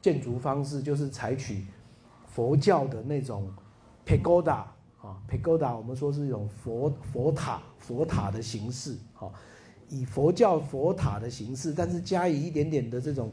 [0.00, 1.66] 建筑方式，就是采取
[2.26, 3.52] 佛教的那种
[4.06, 4.64] pagoda
[5.02, 9.28] 啊，pagoda 我们说是一种佛佛塔佛塔的形式啊，
[9.88, 13.30] 以佛教佛塔的形式，但是加以一点点的这种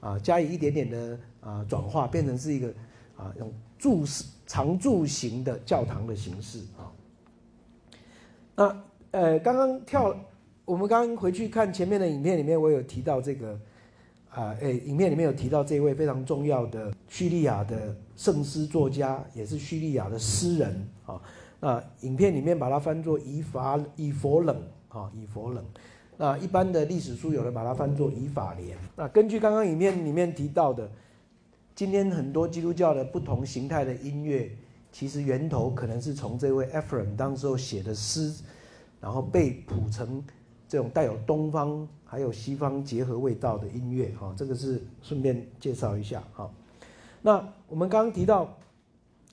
[0.00, 2.68] 啊，加以一点点的啊转化，变成是一个
[3.16, 4.24] 啊用柱式。
[4.44, 6.92] 常柱形的教堂的形式啊，
[8.54, 10.14] 那呃，刚刚跳，
[10.66, 13.58] 我们刚刚回去看前面的影片里面，我有提到这个
[14.34, 21.20] 啊，诶，影片里面有提到这位非常重要的叙利亚的圣诗作家，也是叙利亚的诗人啊。
[21.60, 24.56] 那影片里面把它翻作以法以佛冷
[24.88, 25.64] 啊，以佛冷。
[26.16, 28.76] 那一般的历史书有人把它翻作以法莲。
[28.96, 30.90] 那根据刚刚影片里面提到的。
[31.74, 34.50] 今天很多基督教的不同形态的音乐，
[34.92, 38.30] 其实源头可能是从这位 Ephraim 当时候写的诗，
[39.00, 40.22] 然后被谱成
[40.68, 44.12] 这种带有东方还有西方结合味道的音乐。
[44.20, 46.22] 哈，这个是顺便介绍一下。
[46.34, 46.50] 哈，
[47.22, 48.54] 那我们刚刚提到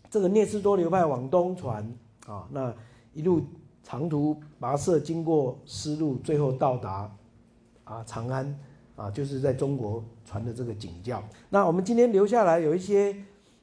[0.09, 1.83] 这个聂斯多流派往东传
[2.25, 2.73] 啊，那
[3.13, 3.41] 一路
[3.83, 7.13] 长途跋涉经过丝路，最后到达
[7.83, 8.57] 啊长安。
[8.95, 11.23] 啊，就是在中国传的这个景教。
[11.49, 13.15] 那我们今天留下来有一些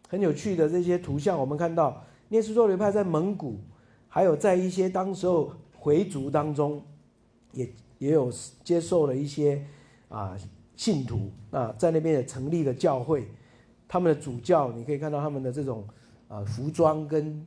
[0.09, 3.59] 很有趣的这些图像，我们看到聂斯多流派在蒙古，
[4.09, 6.83] 还有在一些当时候回族当中，
[7.53, 8.33] 也也有
[8.65, 9.65] 接受了一些
[10.09, 10.37] 啊
[10.77, 13.29] 信徒啊，在那边也成立了教会。
[13.89, 15.87] 他们的主教，你可以看到他们的这种
[16.29, 17.47] 啊服装跟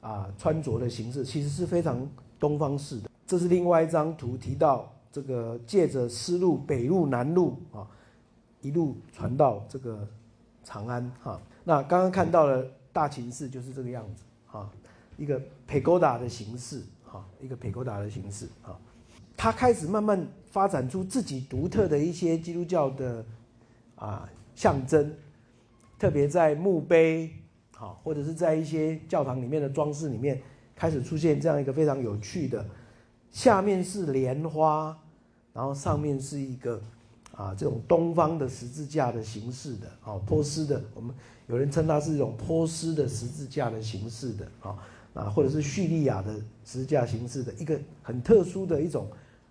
[0.00, 3.10] 啊穿着的形式，其实是非常东方式的。
[3.26, 4.92] 这是另外一张图提到。
[5.12, 7.88] 这个借着丝路北路南路啊，
[8.60, 10.06] 一路传到这个
[10.62, 11.40] 长安哈。
[11.64, 14.70] 那刚刚看到了大秦寺就是这个样子啊，
[15.16, 18.76] 一个 pagoda 的形式哈，一个 pagoda 的形式啊。
[19.36, 23.24] 他开始慢慢发展出自己独特的一些基督教的
[23.94, 25.12] 啊象征，
[25.98, 27.30] 特别在墓碑
[27.74, 30.40] 好，或者是在一些教堂里面的装饰里面，
[30.74, 32.64] 开始出现这样一个非常有趣的，
[33.30, 34.96] 下面是莲花。
[35.52, 36.78] 然后上面是一个
[37.32, 41.16] 啊，这种东方的十字架的形式的，啊，波斯的，我们
[41.46, 44.76] 有人称它是一种波斯的十字架的形式的，啊，
[45.14, 46.34] 啊，或者是叙利亚的
[46.66, 49.08] 十字架形式的一个很特殊的一种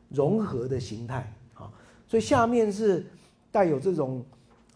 [0.10, 1.72] 融合的形态，啊，
[2.08, 3.06] 所以下面是
[3.52, 4.24] 带有这种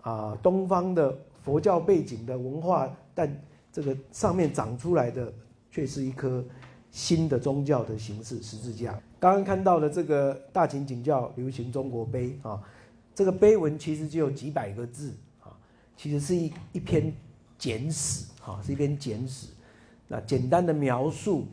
[0.02, 5.34] 啊东方的佛教背景的文化，但这个上面长出来的
[5.72, 6.44] 却是一颗。
[6.92, 9.00] 新的宗教的形式，十字架。
[9.20, 12.60] 刚刚看到的这个大秦景教流行中国碑啊，
[13.14, 15.54] 这个碑文其实只有几百个字啊，
[15.96, 17.14] 其实是一一篇
[17.60, 19.50] 简史啊，是一篇简史。
[20.08, 21.46] 那简单的描述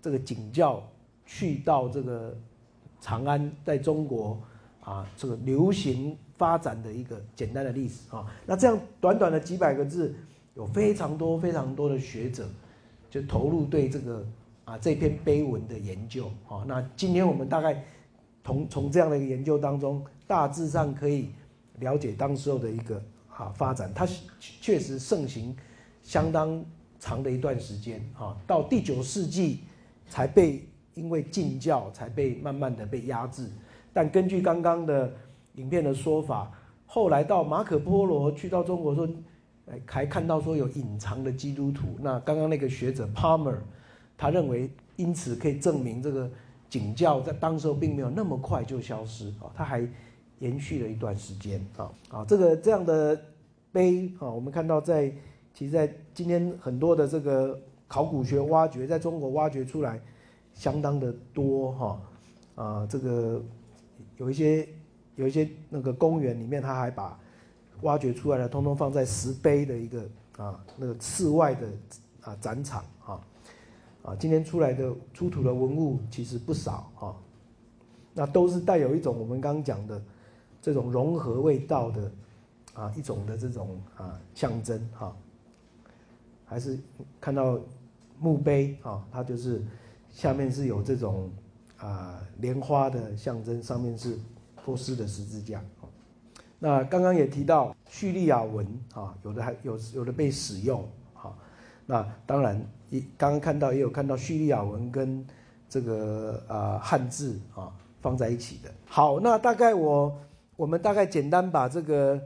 [0.00, 0.80] 这个景教
[1.26, 2.38] 去到这个
[3.00, 4.40] 长安，在中国
[4.80, 8.26] 啊这个流行发展的一个简单的历史啊。
[8.46, 10.14] 那这样短短的几百个字，
[10.54, 12.48] 有非常多非常多的学者
[13.10, 14.26] 就投入对这个。
[14.68, 17.82] 啊，这篇碑文的研究，哦，那今天我们大概
[18.44, 21.30] 从从这样的一个研究当中，大致上可以
[21.78, 23.02] 了解当时候的一个
[23.34, 24.06] 啊发展，它
[24.38, 25.56] 确实盛行
[26.02, 26.62] 相当
[27.00, 29.60] 长的一段时间，啊，到第九世纪
[30.06, 30.62] 才被
[30.98, 33.48] 因为禁教才被慢慢的被压制，
[33.92, 35.12] 但根据刚刚的
[35.54, 36.50] 影片的说法，
[36.86, 39.08] 后来到马可波罗去到中国说，
[39.70, 43.56] 哎，还看到说有隐藏的基督徒，那刚刚那个学者 Palmer。
[44.20, 46.28] 他认为，因此可以证明这个
[46.68, 49.88] 景教在当时候并没有那么快就消失啊，它还
[50.40, 53.16] 延续了一段时间啊啊，这个这样的
[53.70, 55.08] 碑啊，我们看到在
[55.54, 60.00] 其实，在今天很多的这个考古学挖掘，在中国挖掘出来
[60.58, 62.00] 相当的多哈
[62.56, 63.40] 啊，这个
[64.16, 64.68] 有一些
[65.14, 67.16] 有一些那个公园里面，他还把
[67.82, 70.02] 挖掘出来的通通放在石碑的一个
[70.36, 71.68] 啊那个室外的
[72.22, 73.20] 啊展场啊。
[74.02, 77.14] 啊，今天出来的出土的文物其实不少啊，
[78.14, 80.02] 那都是带有一种我们刚刚讲的
[80.60, 82.12] 这种融合味道的
[82.74, 85.16] 啊一种的这种啊象征哈，
[86.44, 86.78] 还是
[87.20, 87.60] 看到
[88.18, 89.62] 墓碑啊，它就是
[90.18, 91.30] 下面是有这种
[91.76, 94.18] 啊莲花的象征，上面是
[94.64, 95.62] 波斯的十字架。
[96.58, 101.30] 那刚刚也提到叙利亚文啊，有的还有有的被使用啊。
[101.86, 102.60] 那当然，
[102.90, 105.24] 一刚刚看到也有看到叙利亚文跟
[105.68, 108.68] 这个啊汉字啊放在一起的。
[108.88, 110.12] 好，那大概我
[110.56, 112.20] 我们大概简单把这个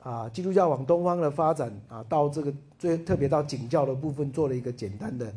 [0.00, 5.34] 啊基督教往东方的发展啊，到这个最特别到景教的部分做了一个简单的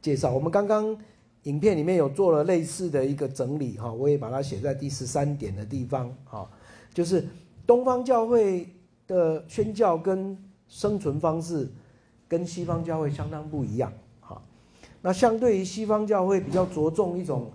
[0.00, 0.30] 介绍。
[0.30, 0.96] 我们刚刚
[1.44, 6.50] 影片里面有做了类似的一个整理哈，我也把它写在第十三点的地方哈，
[6.92, 7.24] 就是。
[7.68, 8.66] 东方教会
[9.06, 10.34] 的宣教跟
[10.68, 11.68] 生存方式，
[12.26, 13.92] 跟西方教会相当不一样。
[14.20, 14.40] 哈，
[15.02, 17.52] 那相对于西方教会比较着重一种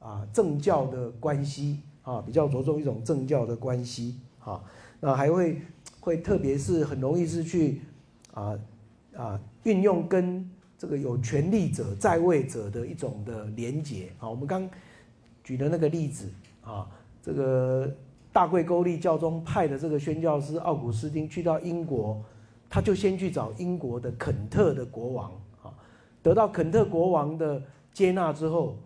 [0.00, 4.20] 啊政教的关系啊，比较着重一种政教的关系。
[4.38, 4.62] 哈，
[5.00, 5.62] 那还会
[5.98, 7.80] 会特别是很容易是去
[8.34, 8.58] 啊
[9.16, 10.46] 啊运用跟
[10.78, 14.10] 这个有权力者在位者的一种的连结。
[14.18, 14.68] 啊，我们刚
[15.42, 16.28] 举的那个例子
[16.62, 16.88] 啊，
[17.22, 17.90] 这个。
[18.34, 22.20] 大贵沟利教宗派的这个宣教师奥古斯丁去到英国，
[22.68, 25.30] 他就先去找英国的肯特的国王
[25.62, 25.70] 啊，
[26.20, 27.62] 得到肯特国王的
[27.92, 28.76] 接纳之后，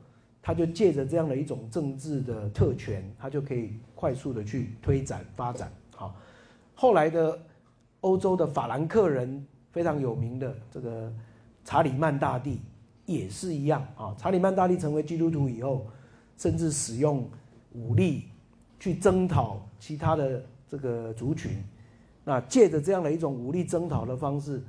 [0.43, 6.15] 他就借着这样的一种政治的特权，他就可以快速的去推展发展啊。
[6.75, 7.41] 后来的
[8.03, 11.11] 欧洲的法兰克人非常有名的这个
[11.69, 12.63] 查理曼大帝
[13.05, 14.15] 也是一样啊。
[14.17, 15.87] 查理曼大帝成为基督徒以后，
[16.39, 17.29] 甚至使用
[17.75, 18.25] 武力。
[18.81, 21.51] 去征讨其他的这个族群，
[22.23, 24.63] 那借着这样的一种武力征讨的方式，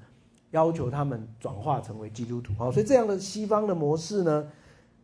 [0.49, 4.47] 要求他们转化成为基督徒啊，所以这样的西方的模式呢，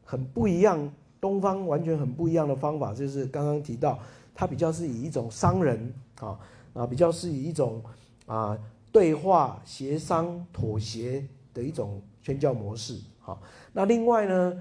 [0.04, 0.92] 很不一样，
[1.22, 4.00] 东方完全很不一样的方法，就是刚刚提到，
[4.34, 6.40] 它比较是以一种商人啊
[6.74, 7.84] 啊，比较是以一种
[8.26, 8.58] 啊
[8.92, 11.24] 对话、协商、妥协
[11.56, 13.42] 的一种宣教模式好，
[13.74, 14.54] 那另外呢，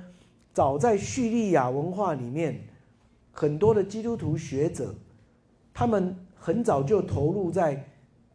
[0.55, 2.59] 早在叙利亚文化里面。
[3.37, 4.95] 很多的基督徒学者，
[5.73, 7.85] 他们很早就投入在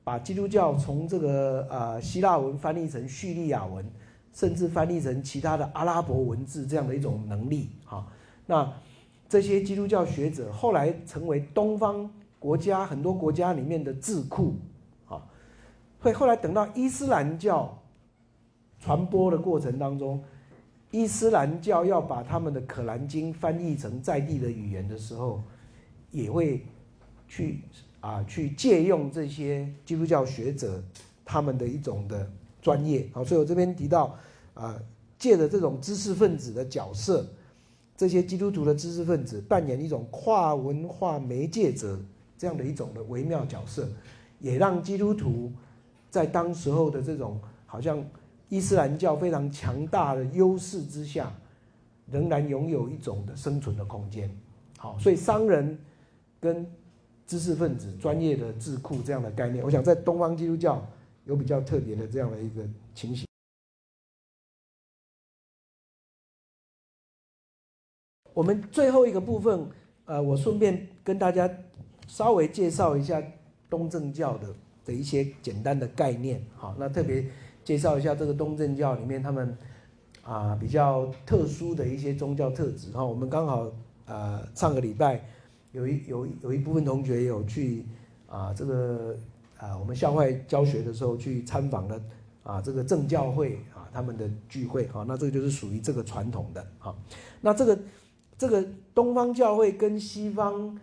[0.04, 3.90] 把基督教从这个啊希腊文翻译成叙利亚文，
[4.34, 8.06] 甚至翻译成其他的阿拉伯文字这样的一种能力啊。
[8.46, 8.70] 那
[9.30, 14.54] 这些基督教学者后来成为东方国家很多国家里面的智库
[15.08, 15.24] 啊。
[16.02, 17.79] 会后来等到伊斯兰教
[18.80, 20.24] 传播的过程当中。
[20.92, 25.40] 伊斯兰教要把他们的《可兰经》翻译成在地的语言的时候，
[26.10, 26.66] 也会
[27.28, 27.60] 去
[28.00, 30.84] 啊去借用这些基督教学者
[31.24, 32.28] 他们的一种的
[32.60, 34.18] 专业啊，所以我这边提到
[34.56, 34.76] 啊，
[35.20, 37.24] 借着这种知识分子的角色，
[37.96, 42.00] 这些基督徒的知识分子扮演一种跨文化媒介者
[42.36, 43.88] 这样的一种的微妙角色，
[44.40, 45.52] 也让基督徒
[46.10, 48.04] 在当时候的这种好像。
[48.50, 51.32] 伊斯兰教非常强大的优势之下，
[52.12, 54.30] 仍然拥有一种的生存的空间。
[54.78, 55.78] 好，所以商人
[56.40, 56.66] 跟
[57.28, 60.84] 知识分子、专业的智库这样的概念，我想在东方基督教
[61.26, 63.28] 有比较特别的这样的一个情形。
[68.34, 69.70] 我们最后一个部分，
[70.06, 71.48] 呃，我顺便跟大家
[72.08, 73.22] 稍微介绍一下
[73.70, 76.44] 东正教的的一些简单的概念。
[76.56, 77.30] 好，那特别。
[77.70, 79.56] 介绍一下这个东正教里面他们
[80.24, 83.72] 啊比较特殊的一些宗教特质哈，我们刚好
[84.08, 85.24] 呃上个礼拜
[85.72, 87.86] 有一有有一部分同学有去
[88.28, 89.16] 啊这个
[89.56, 92.02] 啊我们校外教学的时候去参访了
[92.42, 96.96] 啊这个正教会啊他们的聚会哈，那这个就是属于这个传统的哈，
[97.40, 97.80] 那这个
[98.36, 98.66] 这个
[98.96, 100.76] 东方教会跟西方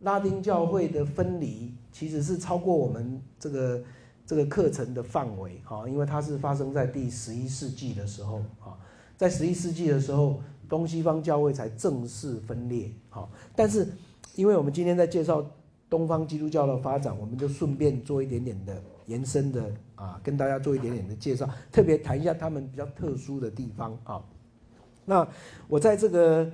[0.00, 3.82] 拉丁教会的分离其实是超过我们这个。
[4.26, 8.74] 这个课程的范围啊，因为它是发生在第十一世纪的时候啊，
[9.16, 13.28] 在十一世纪的时候，东西方教会才正式分裂啊。
[13.54, 13.86] 但是，
[14.34, 15.46] 因为我们今天在介绍
[15.88, 24.20] 东方基督教的发展，我们就顺便做一点点的延伸的啊，跟大家做一点点的介绍，特别谈一下他们比较特殊的地方啊。
[25.04, 25.26] 那
[25.68, 26.50] 我在这个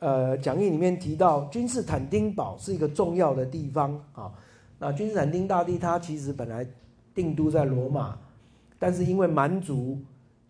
[0.00, 4.32] 呃讲义里面提到，君士坦丁堡是一个重要的地方啊。
[4.80, 6.66] 那君士坦丁大帝他其实本来。
[7.14, 8.18] 定都在罗马，
[8.78, 9.98] 但是因为蛮族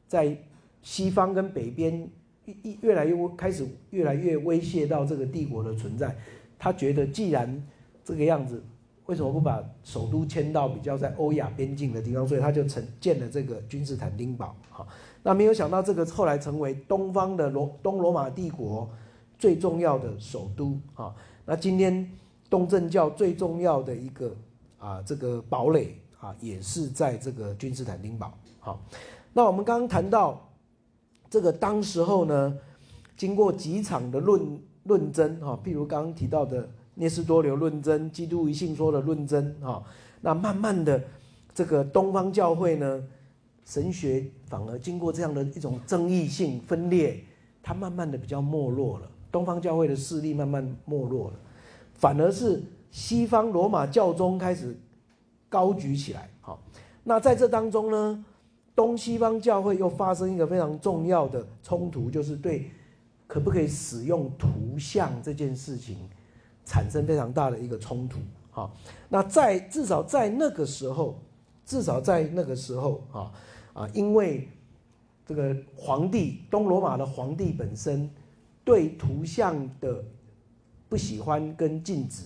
[0.09, 0.37] 在
[0.83, 2.09] 西方跟北边
[2.45, 6.17] 越越来越开始越来越威胁到这个帝国的存在，
[6.59, 7.63] 他觉得既然
[8.05, 8.63] 这个样子，
[9.07, 12.27] 为什么不把首都迁到比较在欧亚边境的地方？
[12.27, 14.57] 所以他就成建了这个君士坦丁堡。
[14.71, 14.87] 哈，
[15.23, 18.89] 那没有想到这个后来成为东方的罗东罗马帝国
[19.39, 21.15] 最重要的首都啊。
[21.45, 22.11] 那今天
[22.49, 24.35] 东正教最重要的一个
[24.79, 25.95] 啊这个堡垒。
[26.25, 28.33] 啊，也是在这个君士坦丁堡。
[28.59, 28.81] 好，
[29.35, 30.41] 那我们刚刚谈到
[31.29, 32.57] 这个当时候呢，
[33.15, 39.85] 经过几场的论论争哈，譬如刚刚提到的聂斯多留论争、基督一信说的论争哈，
[40.23, 40.99] 那慢慢的
[41.55, 43.05] 这个东方教会呢，
[43.67, 47.23] 神学反而经过这样的一种争议性分裂，
[47.63, 51.37] 它慢慢的比较没落了，东方教会的势力慢慢没落了，
[51.93, 54.75] 反而是西方罗马教宗开始
[55.55, 56.29] 高举起来。
[56.41, 56.61] 好，
[57.05, 58.25] 那在这当中呢？
[58.77, 62.73] 东西方教会又发生一个非常重要的冲突，就是对
[63.29, 65.97] 可不可以使用图像这件事情
[66.65, 68.19] 产生非常大的一个冲突。
[68.51, 68.69] 哈，
[69.09, 71.21] 那在至少在那个时候，
[71.65, 73.31] 至少在那个时候，啊
[73.75, 74.49] 啊，因为
[75.25, 78.11] 这个皇帝东罗马的皇帝本身
[78.65, 80.05] 对图像的
[80.89, 82.25] 不喜欢跟禁止，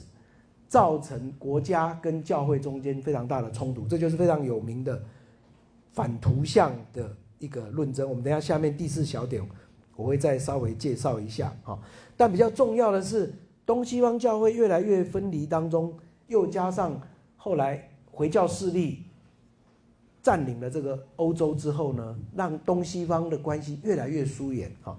[0.68, 5.02] 造成国家跟教会中间非常大的冲突，这就是非常有名的。
[5.90, 7.10] 反图像的
[7.40, 9.42] 一个论争，我们等下下面第四小点，
[9.96, 11.76] 我会再稍微介绍一下啊。
[12.16, 13.34] 但比较重要的是，
[13.66, 15.92] 东西方教会越来越分离当中，
[16.28, 17.00] 又加上
[17.36, 19.02] 后来回教势力
[20.22, 24.96] 占领了这个欧洲之后呢，让东西方的关系越来越疏远啊，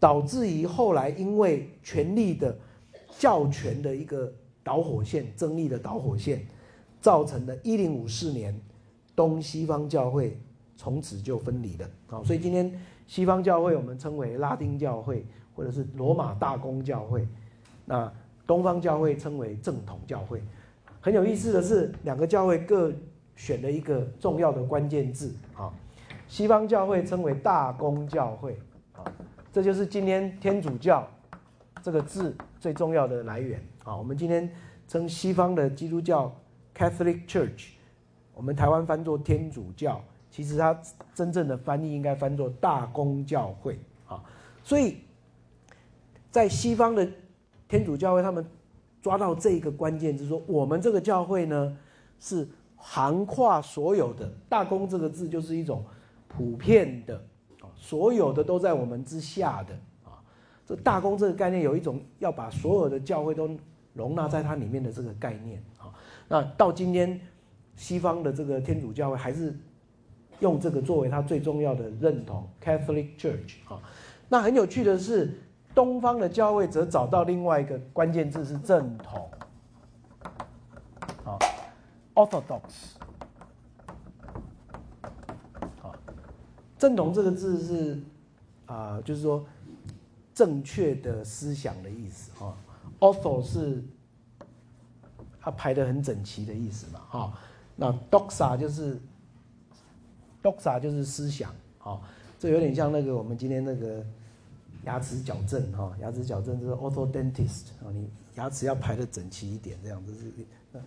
[0.00, 2.58] 导致于后来因为权力的
[3.18, 4.32] 教权的一个
[4.70, 6.46] 导火线，争议的导火线，
[7.00, 8.60] 造成的1054年。
[9.16, 10.40] 东西方教会
[10.76, 12.72] 从此就分离了啊，所以今天
[13.06, 17.26] 西方教会我们称为拉丁教会或者是罗马大公教会，
[17.84, 18.10] 那
[18.46, 20.40] 东方教会称为正统教会。
[21.00, 22.92] 很有意思的是，两个教会各
[23.34, 25.70] 选了一个重要的关键字啊，
[26.28, 28.56] 西方教会称为大公教会
[28.92, 29.04] 啊，
[29.52, 31.06] 这就是今天天主教
[31.82, 33.96] 这个字最重要的来源啊。
[33.96, 34.50] 我们今天
[34.88, 36.34] 称西方的基督教
[36.76, 37.68] Catholic Church。
[38.34, 40.80] 我们台湾翻作天主教，其实它
[41.14, 44.22] 真正的翻译应该翻作大公教会啊。
[44.62, 44.98] 所以，
[46.30, 47.06] 在西方的
[47.68, 48.44] 天主教会，他们
[49.02, 51.76] 抓到这一个关键，就是说，我们这个教会呢，
[52.18, 54.32] 是涵跨所有的。
[54.48, 55.84] 大公这个字就是一种
[56.26, 57.16] 普遍的
[57.60, 59.78] 啊，所有的都在我们之下的。
[60.76, 63.50] 大公这个概念有一种要把所有的教会都
[63.92, 65.92] 容纳在它里面的这个概念啊。
[66.28, 67.20] 那到今天。
[67.76, 69.56] 西方的这个天主教会还是
[70.40, 73.80] 用这个作为它最重要的认同，Catholic Church 啊。
[74.28, 75.40] 那很有趣的是，
[75.74, 79.30] 东方的教会则找到另外一个关键字是正统，
[81.24, 81.38] 啊
[82.12, 82.60] ，Orthodox，
[85.80, 85.96] 啊，
[86.76, 87.98] 正统这个字是
[88.66, 89.42] 啊，就是说
[90.40, 92.56] 正确的思想的意思啊
[92.98, 93.84] ，Ortho 是
[95.38, 97.38] 它排的很整齐的意思嘛，哈。
[97.76, 98.98] 那 doxa 就是
[100.42, 102.00] doxa 就是思想啊，
[102.38, 104.02] 这有点像那个我们今天那个
[104.86, 110.14] 牙齿矫正哈，牙齿矫正就是 orthodontist 啊，你牙齿要排的整齐一点，这样子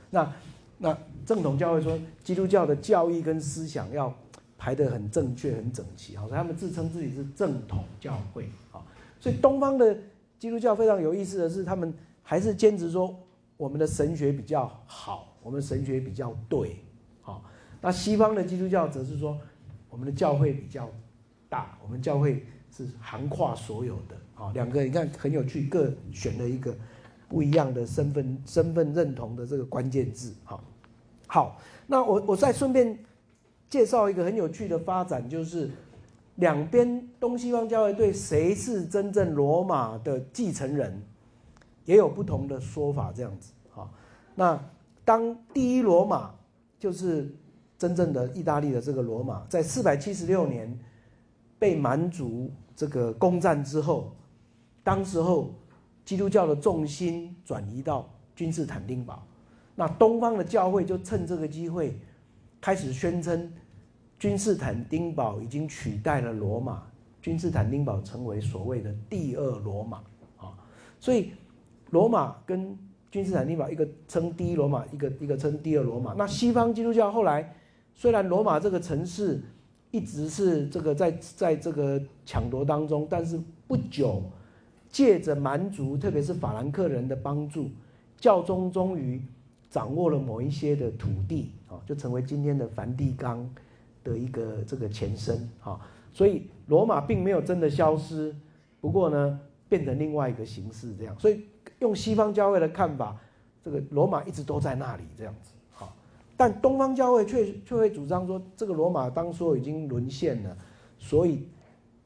[0.09, 0.33] 那
[0.79, 0.97] 那
[1.27, 4.11] 正统教会说基督教的教义跟思想要
[4.57, 8.49] 排的很正确很整齐，好，所以他们自称自己是正统教会，
[9.23, 9.97] 所以东方的
[10.37, 13.17] 基督教非常有意思的是，他们还是坚持说
[13.55, 15.29] 我们的神学比较好。
[15.41, 16.77] 我们神学比较对，
[17.21, 17.41] 好，
[17.79, 19.37] 那西方的基督教则是说，
[19.89, 20.89] 我们的教会比较
[21.47, 26.75] 大，我们教会是涵跨所有的，好，两个你看很有趣，各选了一个
[27.29, 30.63] 不一样的身份身份认同的这个关键字，好，
[31.27, 32.97] 好，那我我再顺便
[33.69, 35.69] 介绍一个很有趣的发展，就是
[36.35, 41.01] 两边东西方教会对谁是真正罗马的继承人，
[41.85, 43.89] 也有不同的说法，这样子，好，
[44.35, 44.59] 那。
[45.05, 46.33] 当第一罗马
[46.79, 47.29] 就是
[47.77, 50.79] 真正的意大利的这个罗马，在四百七十六年
[51.59, 54.15] 被蛮族这个攻占之后，
[54.81, 55.53] 当时候
[56.05, 59.27] 基督教的重心转移到君士坦丁堡，
[59.75, 61.99] 那东方的教会就趁这个机会
[62.61, 63.51] 开始宣称
[64.23, 66.81] 君士坦丁堡已经取代了罗马，
[67.21, 69.97] 君士坦丁堡成为所谓的第二罗马
[70.37, 70.55] 啊，
[70.97, 71.33] 所以
[71.89, 72.73] 罗马跟
[73.11, 76.13] 君士坦丁堡一个称第一罗马，一个一个称第二罗马。
[76.13, 77.53] 那西方基督教后来
[77.93, 79.43] 虽然罗马这个城市
[79.91, 83.37] 一直是这个在在这个抢夺当中，但是
[83.67, 84.23] 不久
[84.87, 87.69] 借着蛮族，特别是法兰克人的帮助，
[88.15, 89.21] 教宗终于
[89.69, 93.53] 掌握了某一些的土地啊，就成为今天的梵蒂冈
[94.03, 95.79] 的一个这个前身啊。
[96.11, 98.35] 所以罗马并没有真的消失，
[98.79, 99.39] 不过呢，
[99.69, 101.19] 变成另外一个形式这样。
[101.19, 101.45] 所以。
[101.79, 103.17] 用西方教会的看法，
[103.61, 105.93] 这个罗马一直都在那里这样子，好，
[106.37, 110.57] 但东方教会却却会主张说，这个罗马当初已经沦陷了，
[110.97, 111.45] 所以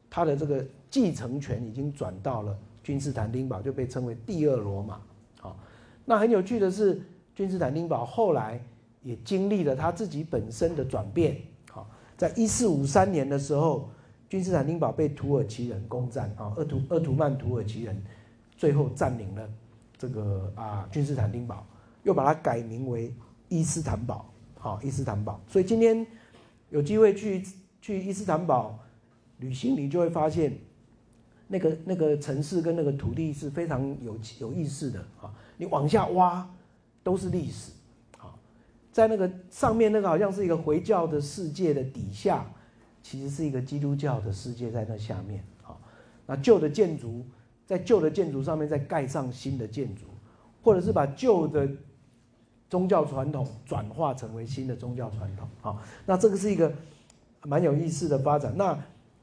[0.10, 5.00] 他的这个继承权已经转到了君士坦丁堡，就被称为第二罗马。
[5.40, 5.56] 好，
[6.06, 7.00] 那很有趣的是，
[7.36, 8.60] 君士坦丁堡后来
[9.04, 11.38] 也经历了他自己本身的转变。
[12.18, 13.88] 在一四五三年的时候，
[14.28, 18.04] 君士坦丁堡被土耳其人攻占，啊，鄂图鄂图曼土耳其人
[18.58, 19.48] 最后占领了
[19.98, 21.64] 这个啊君士坦丁堡，
[22.04, 23.14] 又把它改名为
[23.50, 24.26] 伊斯坦堡。
[24.60, 25.40] 好，伊斯坦堡。
[25.48, 26.06] 所以今天
[26.72, 27.46] 有机会去
[27.80, 28.80] 去伊斯坦堡
[29.38, 30.58] 旅行，你就会发现
[31.48, 35.32] 那个那个城市跟那个土地是非常有有意思的啊。
[35.56, 36.50] 你往下挖
[37.04, 37.72] 都是历史。
[38.98, 42.44] 在那个上面那个好像是一个回教的世界的底下，
[43.04, 45.44] 其实是一个基督教的世界在那下面。
[45.62, 45.80] 好，
[46.26, 47.24] 那旧的建筑
[47.68, 50.06] 在旧的建筑上面再盖上新的建筑，
[50.64, 51.70] 或者是把旧的。
[52.70, 56.70] 宗教传统转化成为新的宗教传统，好，那这个是一个
[57.44, 58.54] 蛮有意思的发展。
[58.58, 58.78] 那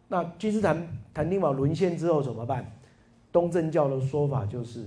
[0.08, 2.72] 那君士坦坦丁堡沦陷之后怎么办？
[3.30, 4.86] 东正教的说法就是，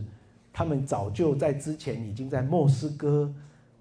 [0.51, 3.31] 他们早就在之前已经在莫斯科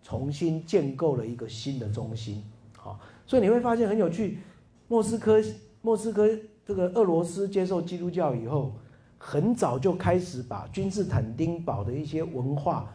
[0.07, 2.45] 重新建构了一个新的中心，
[2.77, 4.39] 好，所以你会发现很有趣，
[4.87, 5.43] 莫斯科
[5.83, 6.29] 莫斯科
[6.65, 8.73] 这个俄罗斯接受基督教以后，
[9.19, 12.93] 很早就开始把君士坦丁堡的一些文化。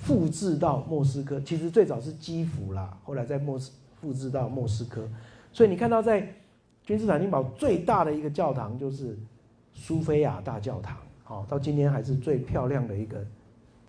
[0.00, 5.08] 复制到莫斯科，其实最早是基辅啦，后来在莫斯复制到莫斯科，
[5.52, 6.32] 所以你看到在
[6.84, 9.18] 君士坦丁堡最大的一个教堂就是
[9.74, 13.26] 苏菲亚大教堂，好，到今天还是最漂亮的一个，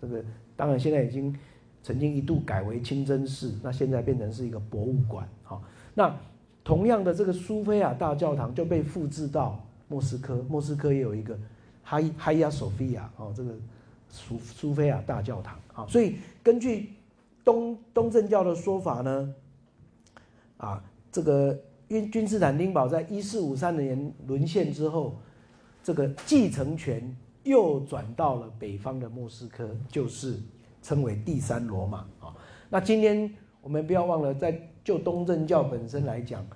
[0.00, 0.20] 这个
[0.56, 1.32] 当然现在已经
[1.82, 5.62] 曾经一度改为清真寺，那现在变成是一个博物馆，好，
[5.94, 6.14] 那
[6.62, 9.58] 同样的这个苏菲亚大教堂就被复制到
[9.88, 11.38] 莫斯科，莫斯科也有一个
[11.82, 13.54] 哈哈伊亚索菲亚，哦，这个。
[14.12, 16.90] 苏苏菲亚大教堂啊，所以根据
[17.44, 19.34] 东东正教的说法呢，
[20.56, 20.82] 啊，
[21.12, 25.16] 这个因君士坦丁堡在一四五三年沦陷之后，
[25.84, 30.40] 这个继承权又转到了北方的莫斯科，就是
[30.82, 32.34] 称为第三罗马啊。
[32.68, 36.46] 那今天我们不要忘了，在就东正教本身来讲，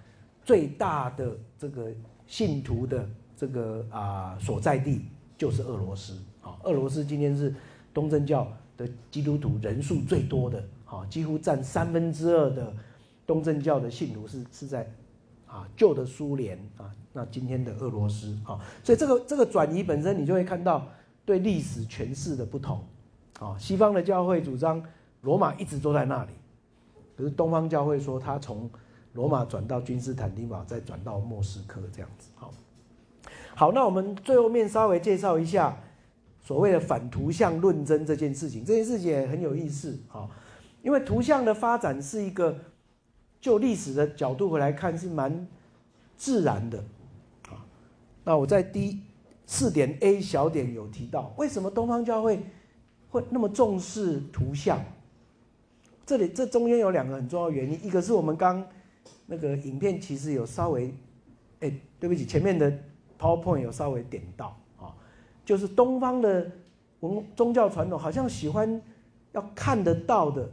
[0.45, 1.93] 最大的这个
[2.27, 5.07] 信徒的这个啊所在地
[5.37, 6.15] 就是俄罗斯。
[6.43, 7.55] 啊，俄罗斯今天是
[7.93, 8.47] 东正教
[8.77, 12.73] 的基督徒人数最多的，啊，几乎占三分之二的
[13.27, 14.87] 东正教的信徒是是在
[15.47, 20.87] 啊旧的苏联啊，那今天的俄罗斯啊，所以这个这个转移本身你就会看到
[21.25, 22.85] 对历史诠释的不同，
[23.45, 24.83] 啊，西方的教会主张
[25.21, 26.31] 罗马一直都在那里，
[27.17, 28.71] 可是东方教会说他从
[29.13, 32.51] 罗马转到君士坦丁堡，再转到莫斯科这样子，好，
[33.55, 35.77] 好，那我们最后面稍微介绍一下。
[36.47, 40.29] 所谓的反图像论争这件事情，这件事情也很有意思啊，
[40.83, 42.55] 因为图像的发展是一个
[43.41, 45.49] 就历史的角度回来看是蛮
[46.19, 46.85] 自然的
[47.49, 47.65] 啊。
[48.25, 49.01] 那我在第
[49.47, 52.45] 四点 A 小点有提到，为什么东方教会
[53.15, 54.81] 会那么重视图像？
[56.05, 58.67] 这里这中间有两个很重要原因，一个是我们刚
[59.25, 60.93] 那个影片其实有稍微，
[61.61, 62.71] 哎，对不起，前面的
[63.17, 64.93] PowerPoint 有稍微点到啊。
[65.45, 66.51] 就是东方的
[67.01, 68.83] 文宗教传统，好像喜欢
[69.31, 70.51] 要看得到的、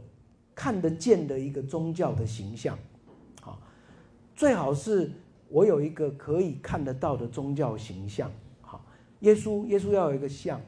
[0.54, 2.78] 看得见的一个宗教的形象，
[3.42, 3.58] 啊，
[4.36, 5.10] 最好是
[5.48, 8.30] 我有一个可以看得到的宗教形象，
[8.60, 8.82] 好，
[9.20, 10.60] 耶稣，耶稣要有一个像，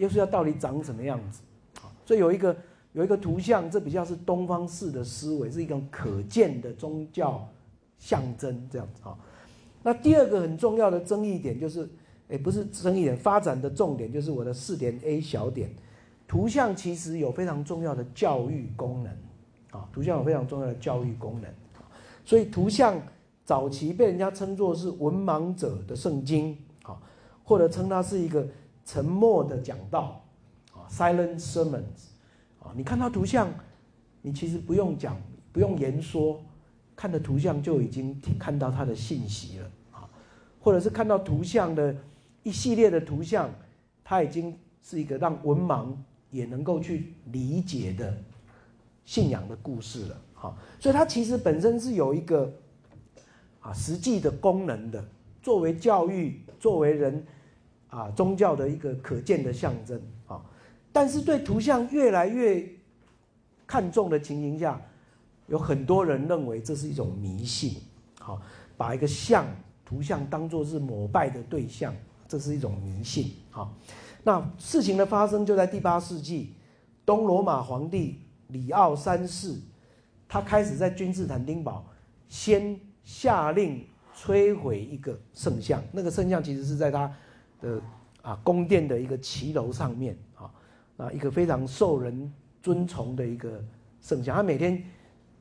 [0.00, 1.40] 耶稣要到底长什么样子，
[1.80, 2.54] 啊，所以有一个
[2.92, 7.48] 有一个图像，这比较是东方式的思维，是一种可见的宗教
[7.98, 9.16] 象征这样子啊。
[9.82, 11.88] 那第二个很重要的争议点就是。
[12.32, 15.68] 哎不是争议点，发展的重点就是我的四点 A 小点，
[16.28, 19.12] 图像其实有非常重要的教育功能，
[19.72, 21.50] 啊，图像有非常重要的教育功能，
[22.24, 23.02] 所以图像
[23.44, 26.96] 早期被人家称作是文盲者的圣经，啊，
[27.42, 28.46] 或者称它是一个
[28.90, 30.20] 沉默的讲道，
[30.72, 32.10] 啊，silent sermons，
[32.60, 33.48] 啊，你看到图像，
[34.20, 35.16] 你其实不用讲，
[35.52, 36.42] 不用言说，
[36.96, 40.10] 看的图像就已经看到他的信息了，啊，
[40.58, 41.94] 或者是看到图像的。
[42.42, 43.48] 一系列的图像，
[44.02, 45.94] 它已经是一个让文盲
[46.30, 48.16] 也能够去理解的
[49.04, 50.56] 信仰的故事了，哈。
[50.80, 52.50] 所以它其实本身是有一个
[53.60, 55.04] 啊实际的功能的，
[55.42, 57.24] 作为教育，作为人
[57.90, 60.40] 啊宗教的一个可见的象征啊。
[60.90, 62.66] 但是对图像越来越
[63.66, 64.80] 看重的情形下，
[65.48, 67.76] 有很多人认为这是一种迷信，
[68.18, 68.40] 好，
[68.76, 69.46] 把一个像
[69.84, 71.94] 图像当做是膜拜的对象。
[72.28, 73.68] 这是一种迷信啊！
[74.22, 76.54] 那事情的发生就在第八世纪，
[77.04, 79.58] 东罗马皇帝里奥三世，
[80.28, 81.84] 他开始在君士坦丁堡
[82.28, 83.84] 先下令
[84.16, 87.12] 摧毁一个圣像，那个圣像其实是在他
[87.60, 87.80] 的
[88.22, 90.50] 啊宫殿的一个骑楼上面啊，
[90.96, 92.32] 啊一个非常受人
[92.62, 93.62] 尊崇的一个
[94.00, 94.82] 圣像，他每天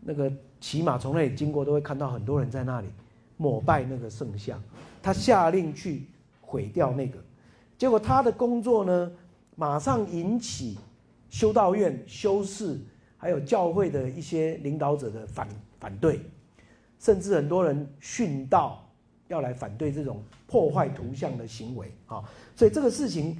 [0.01, 2.87] 那个骑马从那里经过，都会看到很多人在那里
[3.37, 4.61] 膜拜那个圣像，
[5.01, 6.05] 他下令去
[6.41, 7.17] 毁掉那个，
[7.77, 9.11] 结果他的工作呢，
[9.55, 10.77] 马上引起
[11.29, 12.77] 修道院、修士
[13.17, 15.47] 还有教会的一些领导者的反
[15.79, 16.19] 反对。
[17.01, 18.85] 甚至很多人殉道，
[19.29, 22.21] 要来反对这种破坏图像的行为啊！
[22.55, 23.39] 所以这个事情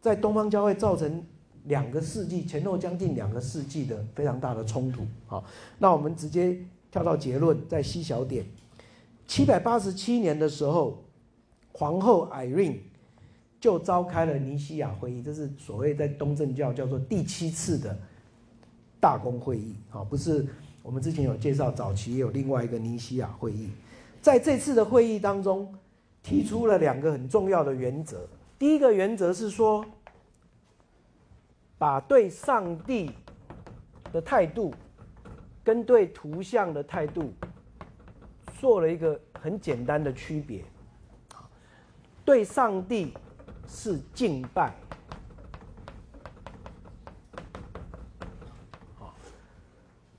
[0.00, 1.24] 在东方教会造成
[1.64, 5.42] 两个世纪前后将近两个世纪的非常大的冲突啊！
[5.78, 6.58] 那我们直接
[6.90, 8.44] 跳到结论，在西小点，
[9.26, 11.02] 七百八十七年的时候，
[11.72, 12.78] 皇后 Irene
[13.60, 17.96] 就召开了尼西亚会议，这是所谓在东正教叫做第七次的
[19.00, 20.46] 大公会议啊，不是。
[20.80, 23.68] 我们之前有介绍，早期也有另外一个尼西亚会议，
[24.20, 25.72] 在这次的会议当中，
[26.22, 28.26] 提出了两个很重要的原则。
[28.58, 29.84] 第一个原则是说，
[31.78, 33.12] 把对上帝
[34.12, 34.74] 的态度
[35.62, 37.32] 跟对图像的态度
[38.58, 40.64] 做了一个很简单的区别。
[42.24, 43.14] 对上帝
[43.66, 44.74] 是敬拜。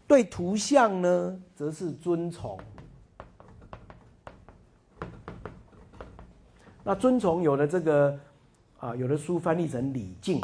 [0.08, 2.58] 对图像呢，则是尊崇。
[6.90, 8.18] 那尊崇有的这个
[8.80, 10.42] 啊，有的书翻译成礼敬。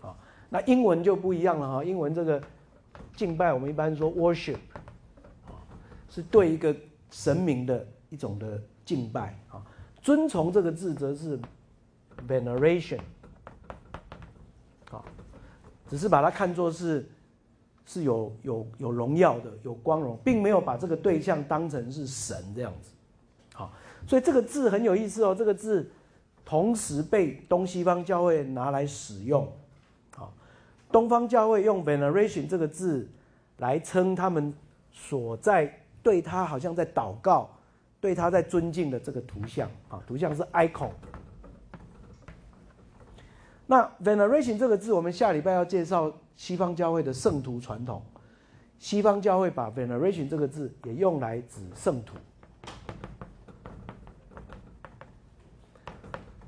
[0.00, 0.14] 啊，
[0.48, 1.82] 那英文就不一样了哈。
[1.82, 2.40] 英文这个
[3.16, 4.58] 敬拜，我们一般说 worship，
[6.08, 6.72] 是对一个
[7.10, 9.60] 神明的一种的敬拜啊。
[10.00, 11.36] 尊崇这个字则是
[12.28, 13.00] veneration。
[15.88, 17.04] 只是把它看作是
[17.88, 22.90] 是有有有荣耀的、有光荣，并没有把这个对象当成是神这样子。
[23.54, 23.72] 好，
[24.06, 25.34] 所以这个字很有意思哦。
[25.34, 25.90] 这个字
[26.44, 29.50] 同时被东西方教会拿来使用。
[30.14, 30.30] 好，
[30.92, 33.08] 东方教会用 veneration 这个字
[33.56, 34.52] 来称他们
[34.92, 37.48] 所在对他好像在祷告、
[38.02, 39.66] 对他在尊敬的这个图像。
[39.88, 40.90] 啊，图像是 icon。
[43.66, 48.00] 那 veneration 这个字，我们下礼拜要介绍西方教会的圣徒传统。
[48.78, 52.14] 西方教会把 veneration 这个字也用来指圣徒，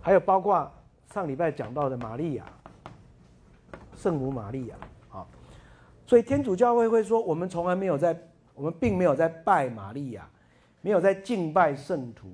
[0.01, 0.73] 还有包括
[1.13, 2.45] 上礼拜讲到的玛利亚，
[3.97, 4.77] 圣母玛利亚
[5.11, 5.27] 啊。
[6.07, 8.17] 所以天主教会会说，我们从来没有在，
[8.55, 10.25] 我们并没有在拜玛利亚，
[10.83, 12.29] 没有在敬拜圣徒，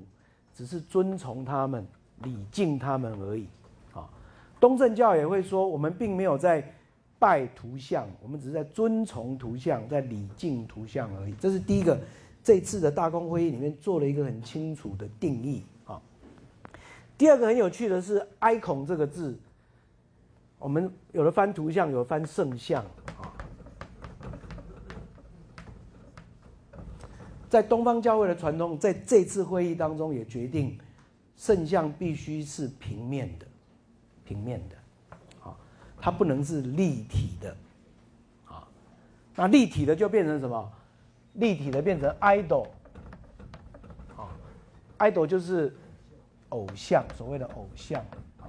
[0.52, 1.86] 只是遵从他们、
[2.18, 3.48] 礼敬他们而已
[3.94, 4.06] 啊。
[4.60, 6.70] 东正教也会说，我们并没有在
[7.26, 11.34] 拜图像，我们只是在遵从图像，在礼敬图像而已。
[11.40, 11.98] 这是第一个，
[12.40, 16.00] 这次的大公会议里面做了一个很清楚的定义啊。
[17.18, 19.36] 第二个很有趣的是 “icon” 这个字，
[20.60, 22.84] 我们有的翻图像，有的翻圣像
[23.20, 23.34] 啊。
[27.48, 30.78] 在东方教会的传统，在这次会议当中也决定，
[31.34, 33.46] 圣像必须是平面的。
[34.24, 34.76] 平面的，
[36.01, 37.56] 它不能是立体的，
[38.47, 38.66] 啊，
[39.35, 40.73] 那立体的就变成什么？
[41.35, 42.66] 立体的变成 idol，
[44.16, 44.31] 啊
[44.98, 45.77] ，idol 就是
[46.51, 48.01] 偶像，所谓的偶像，
[48.40, 48.48] 啊，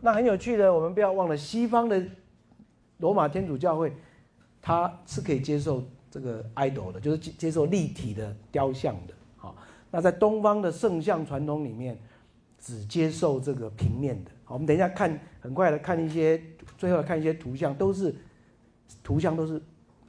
[0.00, 2.02] 那很有趣的，我们不要忘了，西方的
[2.98, 3.94] 罗马天主教会，
[4.60, 9.14] 它是可以接受这个 idol 的，就是接接受立体的雕像的，
[9.46, 9.54] 啊，
[9.90, 11.98] 那在东方的圣像传统里面。
[12.64, 16.40] 只接受这个平面的，我们等一下看，很快的看一些，
[16.76, 18.14] 最后看一些图像，都是
[19.02, 19.60] 图像都是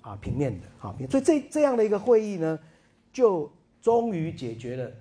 [0.02, 2.60] 啊平面的，好，所以这这样的一个会议呢，
[3.14, 3.50] 就
[3.82, 4.92] 终于解决了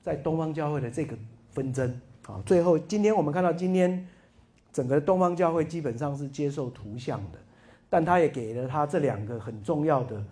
[0.00, 1.16] 在东方教会的这个
[1.50, 4.06] 纷争，好，最后今天我们看到今天
[4.72, 7.38] 整个东方教会基本上是接受图像的，
[7.90, 10.24] 但他也给了他这两个很重要的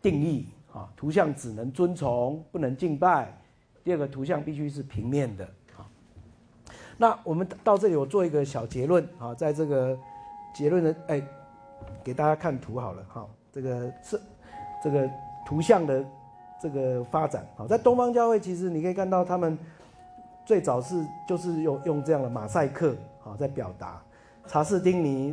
[0.00, 3.36] 定义，啊，图像只能遵从，不能敬拜，
[3.82, 5.48] 第二个图像必须是平面的。
[7.00, 9.96] 那我们到这里，我做一个小结论啊，在这个
[10.52, 11.22] 结论的哎，
[12.02, 14.20] 给大家看图好了哈，这个是
[14.82, 15.08] 这个
[15.46, 16.04] 图像的
[16.60, 19.56] 这个发展啊，在东方教会其实你可以看到，他们
[20.44, 24.02] 最早是就是用用这样的马赛克啊在表达，
[24.48, 25.32] 查士丁尼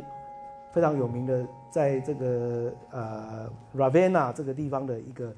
[0.70, 5.34] 非常有名的，在这个呃 Ravenna 这个地方的一个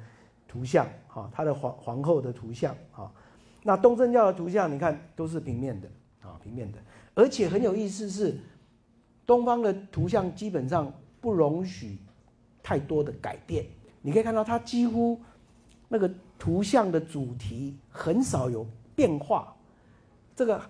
[0.46, 3.10] 图像哈，他的皇皇后的图像啊，
[3.62, 5.88] 那东正教的图像你看都是平面的。
[6.22, 6.78] 啊，平面的，
[7.14, 8.36] 而且很有意思是，
[9.26, 11.98] 东方的图像基本上不容许
[12.62, 13.64] 太多的改变。
[14.02, 15.20] 你可以看到，它几乎
[15.88, 19.54] 那个图像的主题很少有变化。
[20.36, 20.60] 这个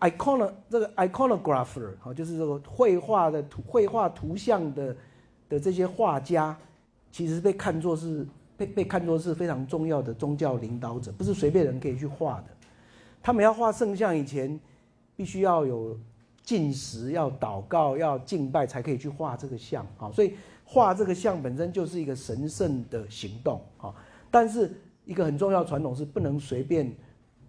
[0.00, 4.96] icon 这个 iconographer 哈，就是这个绘画的图绘画图像的
[5.48, 6.56] 的这些画家，
[7.10, 8.26] 其实被看作是
[8.56, 12.46] 被被看作是非常重要的宗教领导者，不是随便人可以去画的。
[13.22, 14.58] 他们要画圣像以前，
[15.14, 15.96] 必须要有
[16.42, 20.10] 进食、要祷告、要敬拜，才可以去画这个像啊。
[20.10, 20.34] 所以
[20.64, 23.94] 画这个像本身就是一个神圣的行动啊。
[24.30, 24.70] 但是
[25.04, 26.92] 一个很重要传统是不能随便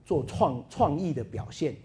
[0.06, 1.76] 做创创意的表现。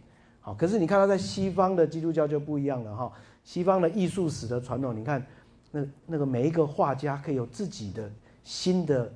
[0.41, 3.13] 好，可是你看他在西方的基督教就不一样了哈。
[3.45, 5.25] 西方的艺术史的传统，你看
[5.71, 8.11] 那那个每一个画家可以有自己的
[8.45, 9.11] 新的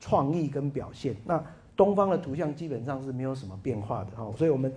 [0.00, 1.16] 创意跟表现。
[1.24, 1.42] 那
[1.78, 4.74] 东方的图像基本上是没有什么变化的哈，所以我们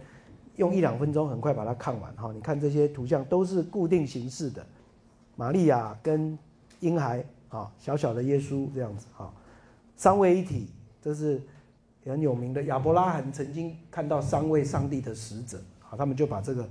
[0.57, 2.31] 用一两分钟很快把它看完哈。
[2.31, 4.63] 你看这些图像都是固定形式的，
[5.35, 6.37] 玛利亚跟
[6.79, 9.33] 婴孩啊，小小的耶稣这样子哈，
[9.95, 10.69] 三位一体，
[11.01, 11.41] 这是
[12.05, 12.61] 很有名的。
[12.65, 16.69] 亚伯拉罕曾经看到三位上帝的使者，好，他们就把这个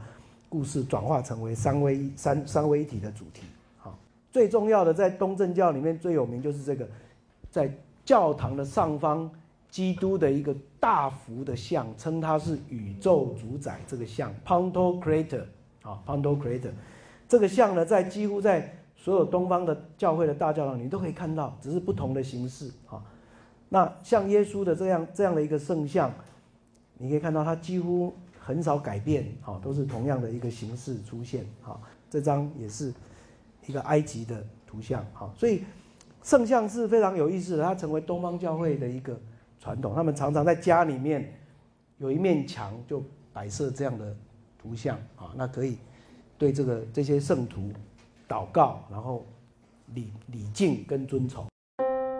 [0.48, 3.42] 故事转化成为三位一三三位一体的主题。
[3.78, 3.98] 好，
[4.30, 6.88] 最重要的在东正教里面最有名就是这个，
[7.50, 7.68] 在
[8.04, 9.28] 教堂的上方。
[9.70, 13.78] 基督的一个大幅的像，称它是宇宙主宰。
[13.86, 15.44] 这个像 Pantocrator
[15.82, 16.72] 啊，Pantocrator
[17.28, 23.00] 这个像呢，在几乎在所有东方的教会的大教堂，你都可以看到，只是不同的形式啊。
[23.68, 26.12] 那像耶稣的这样这样的一个圣像，
[26.98, 31.46] 你可以看到它几乎很少改变，啊，都是同样的一个形式出现。
[31.64, 31.78] 啊。
[32.10, 32.92] 这张也是
[33.68, 35.62] 一个埃及的图像，好，所以
[36.24, 39.16] 圣像是非常有意思的，它成为东方教会的一个。
[39.60, 41.32] 传统，他们常常在家里面
[41.98, 44.16] 有一面墙就摆设这样的
[44.58, 45.76] 图像啊，那可以
[46.38, 47.70] 对这个这些圣徒
[48.26, 49.26] 祷告，然后
[49.94, 51.49] 礼礼敬跟尊崇。